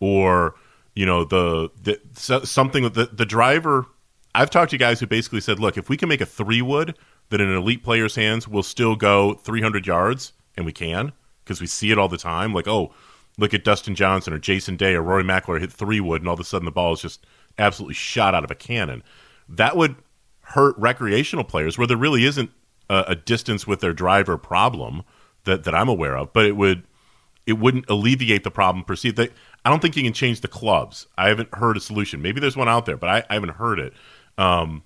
[0.00, 0.54] or
[0.94, 2.00] you know, the, the
[2.46, 3.86] something with the the driver.
[4.34, 6.96] I've talked to guys who basically said, look, if we can make a three wood
[7.34, 11.10] that in an elite player's hands will still go 300 yards, and we can
[11.42, 12.54] because we see it all the time.
[12.54, 12.94] Like, oh,
[13.38, 16.34] look at Dustin Johnson or Jason Day or Rory McIlroy hit three wood, and all
[16.34, 17.26] of a sudden the ball is just
[17.58, 19.02] absolutely shot out of a cannon.
[19.48, 19.96] That would
[20.42, 22.52] hurt recreational players where there really isn't
[22.88, 25.02] a, a distance with their driver problem
[25.42, 26.84] that, that I'm aware of, but it would
[27.48, 29.16] it wouldn't alleviate the problem perceived.
[29.16, 29.32] That
[29.64, 31.08] I don't think you can change the clubs.
[31.18, 32.22] I haven't heard a solution.
[32.22, 33.92] Maybe there's one out there, but I, I haven't heard it.
[34.38, 34.84] Um,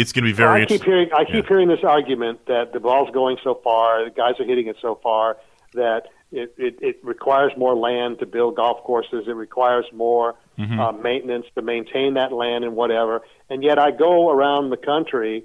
[0.00, 0.60] it's going to be very.
[0.60, 1.48] Well, I keep hearing I keep yeah.
[1.48, 4.98] hearing this argument that the ball's going so far, the guys are hitting it so
[5.02, 5.36] far
[5.74, 9.24] that it, it, it requires more land to build golf courses.
[9.26, 10.80] It requires more mm-hmm.
[10.80, 13.22] uh, maintenance to maintain that land and whatever.
[13.48, 15.44] And yet, I go around the country,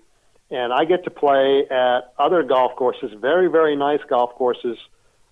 [0.50, 4.78] and I get to play at other golf courses, very very nice golf courses.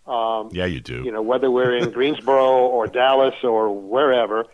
[0.06, 1.02] Um, yeah, you do.
[1.04, 4.46] You know, whether we're in Greensboro or Dallas or wherever,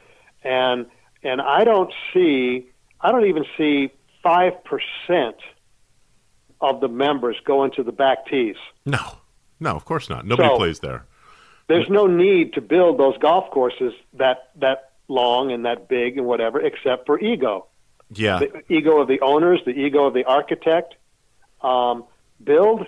[0.43, 0.85] and
[1.23, 2.67] and I don't see,
[3.01, 3.91] I don't even see
[4.23, 5.37] five percent
[6.61, 8.55] of the members go into the back tees.
[8.85, 9.17] No,
[9.59, 10.25] no, of course not.
[10.25, 11.05] Nobody so, plays there.
[11.67, 16.25] There's no need to build those golf courses that that long and that big and
[16.25, 17.67] whatever, except for ego.
[18.11, 20.95] Yeah, the ego of the owners, the ego of the architect.
[21.61, 22.05] Um,
[22.43, 22.87] build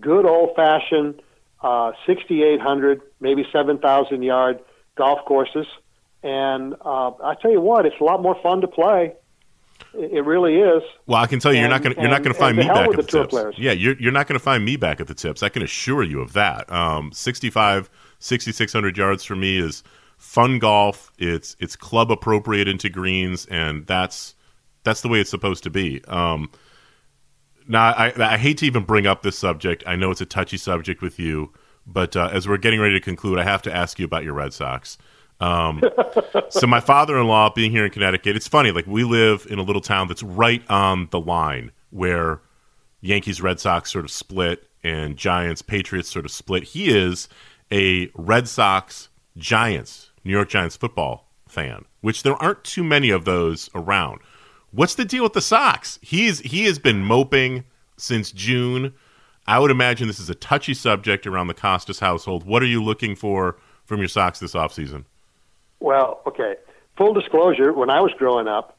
[0.00, 1.22] good old fashioned
[1.62, 4.60] uh, 6,800, maybe 7,000 yard
[4.96, 5.66] golf courses,
[6.22, 9.14] and uh, I tell you what, it's a lot more fun to play.
[9.94, 10.82] It really is.
[11.06, 12.66] Well, I can tell you, and, you're not going you're not going to find me
[12.66, 13.30] back at the, tips.
[13.30, 13.54] Players.
[13.58, 15.42] Yeah, you're you're not going to find me back at the tips.
[15.42, 16.70] I can assure you of that.
[16.70, 19.82] Um, 65, 6,600 yards for me is
[20.18, 21.10] fun golf.
[21.18, 24.34] It's it's club appropriate into greens, and that's
[24.84, 26.04] that's the way it's supposed to be.
[26.06, 26.50] Um,
[27.66, 29.84] now, I, I hate to even bring up this subject.
[29.86, 31.52] I know it's a touchy subject with you,
[31.86, 34.34] but uh, as we're getting ready to conclude, I have to ask you about your
[34.34, 34.96] Red Sox.
[35.40, 35.82] Um,
[36.48, 38.72] so my father-in-law being here in Connecticut, it's funny.
[38.72, 42.40] Like we live in a little town that's right on the line where
[43.00, 46.62] Yankees, Red Sox sort of split, and Giants, Patriots sort of split.
[46.64, 47.28] He is
[47.70, 53.24] a Red Sox, Giants, New York Giants football fan, which there aren't too many of
[53.24, 54.20] those around.
[54.70, 55.98] What's the deal with the Sox?
[56.02, 57.64] He's he has been moping
[57.96, 58.92] since June.
[59.46, 62.44] I would imagine this is a touchy subject around the Kostis household.
[62.44, 65.04] What are you looking for from your Sox this offseason?
[65.80, 66.56] Well, okay.
[66.96, 68.76] Full disclosure: when I was growing up,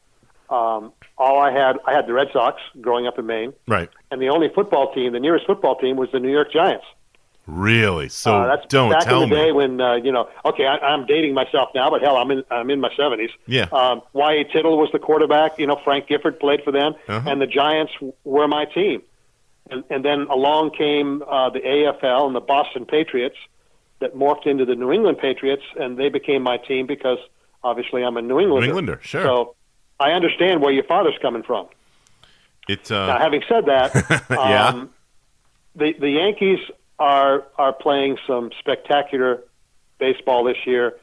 [0.50, 3.90] um, all I had I had the Red Sox growing up in Maine, right?
[4.12, 6.86] And the only football team, the nearest football team, was the New York Giants.
[7.48, 8.10] Really?
[8.10, 9.42] So uh, that's don't back tell in the me.
[9.42, 10.30] day when uh, you know.
[10.46, 13.32] Okay, I, I'm dating myself now, but hell, I'm in I'm in my seventies.
[13.48, 13.68] Yeah.
[13.72, 14.44] Um, Y.A.
[14.44, 15.58] Tittle was the quarterback.
[15.58, 17.30] You know, Frank Gifford played for them, uh-huh.
[17.30, 17.94] and the Giants
[18.24, 19.02] were my team.
[19.72, 23.38] And, and then along came uh, the AFL and the Boston Patriots,
[24.00, 27.18] that morphed into the New England Patriots, and they became my team because
[27.64, 28.68] obviously I'm a New Englander.
[28.68, 29.24] New Englander, sure.
[29.24, 29.56] So
[30.00, 31.68] I understand where your father's coming from.
[32.68, 33.08] It, uh...
[33.08, 34.68] Now, having said that, yeah.
[34.68, 34.90] um,
[35.76, 36.60] the the Yankees
[36.98, 39.44] are are playing some spectacular
[39.98, 40.96] baseball this year,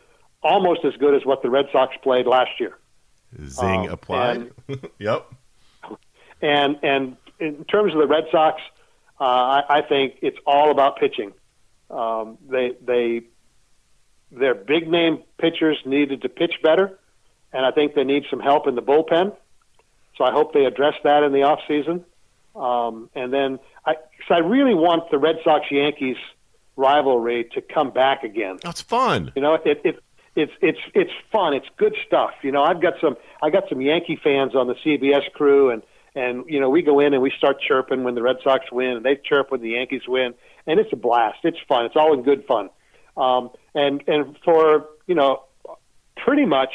[0.43, 2.79] almost as good as what the Red Sox played last year.
[3.47, 4.53] Zing um, applied.
[4.69, 5.27] And, yep.
[6.41, 8.61] And and in terms of the Red Sox,
[9.21, 11.33] uh, I, I think it's all about pitching.
[11.91, 13.23] Um, they they
[14.33, 16.99] their big name pitchers needed to pitch better,
[17.53, 19.37] and I think they need some help in the bullpen.
[20.17, 22.05] So I hope they address that in the off season.
[22.55, 26.17] Um, and then I, cause I really want the Red Sox Yankees
[26.75, 28.59] rivalry to come back again.
[28.63, 29.33] That's fun.
[29.37, 30.03] You know, it, it
[30.37, 31.55] it's it's it's fun.
[31.55, 32.33] It's good stuff.
[32.43, 35.83] You know, I've got some I got some Yankee fans on the CBS crew, and
[36.15, 38.97] and you know we go in and we start chirping when the Red Sox win,
[38.97, 40.35] and they chirp when the Yankees win,
[40.67, 41.39] and it's a blast.
[41.45, 41.85] It's fun.
[41.87, 42.71] It's all in good fun.
[43.17, 45.43] Um, and and for you know,
[46.17, 46.73] pretty much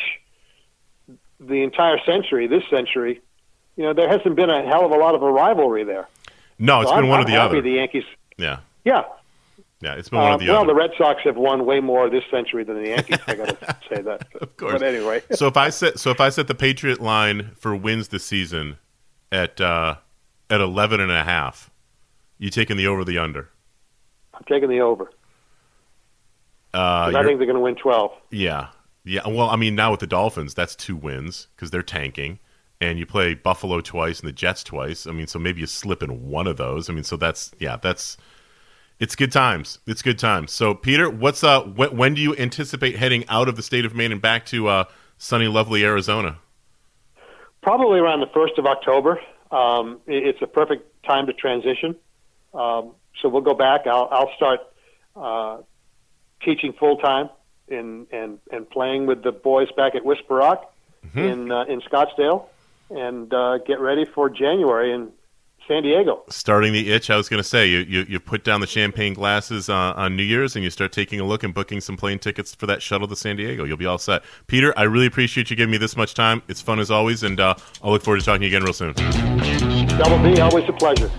[1.40, 3.22] the entire century, this century,
[3.76, 6.08] you know, there hasn't been a hell of a lot of a rivalry there.
[6.60, 7.62] No, it's So been I'm- one I'm or the happy other.
[7.62, 8.04] The Yankees,
[8.38, 9.04] yeah, yeah.
[9.82, 10.52] yeah, it's been one Uh, or the other.
[10.54, 10.68] well, other.
[10.68, 13.18] the Red Sox have won way more this century than the Yankees.
[13.28, 14.28] I got to say that.
[14.40, 14.74] Of course.
[14.74, 18.10] But anyway, so if I set so if I set the Patriot line for wins
[18.10, 18.78] this season
[19.32, 19.96] at uh,
[20.50, 21.72] at eleven and a half,
[22.38, 23.50] you taking the over the under?
[24.42, 25.12] I'm taking the over.
[26.74, 28.12] Uh, I think they're going to win 12.
[28.32, 28.70] yeah,
[29.04, 29.28] yeah.
[29.28, 32.40] Well, I mean, now with the Dolphins, that's two wins because they're tanking,
[32.80, 35.06] and you play Buffalo twice and the Jets twice.
[35.06, 36.90] I mean, so maybe you slip in one of those.
[36.90, 38.18] I mean, so that's yeah, that's
[39.00, 39.80] it's good times.
[39.86, 40.52] It's good times.
[40.54, 43.94] So, Peter, what's uh, when, when do you anticipate heading out of the state of
[43.94, 44.84] Maine and back to uh,
[45.18, 46.38] sunny, lovely Arizona?
[47.62, 49.20] Probably around the 1st of October.
[49.52, 51.96] Um, it- it's a perfect time to transition.
[52.54, 53.88] Um, so we'll go back.
[53.88, 54.60] I'll, I'll start
[55.16, 55.58] uh,
[56.44, 57.30] teaching full time
[57.70, 60.74] and, and, and playing with the boys back at Whisper Rock
[61.16, 62.46] in, uh, in Scottsdale
[62.90, 65.12] and uh, get ready for January in
[65.68, 66.24] San Diego.
[66.28, 67.10] starting the itch.
[67.10, 70.16] I was going to say you, you you put down the champagne glasses uh, on
[70.16, 72.82] New Year's and you start taking a look and booking some plane tickets for that
[72.82, 73.64] shuttle to San Diego.
[73.64, 74.24] You'll be all set.
[74.48, 76.42] Peter, I really appreciate you giving me this much time.
[76.48, 78.74] It's fun as always, and uh, I'll look forward to talking to you again real
[78.74, 78.94] soon.
[79.98, 81.10] Double B, always a pleasure.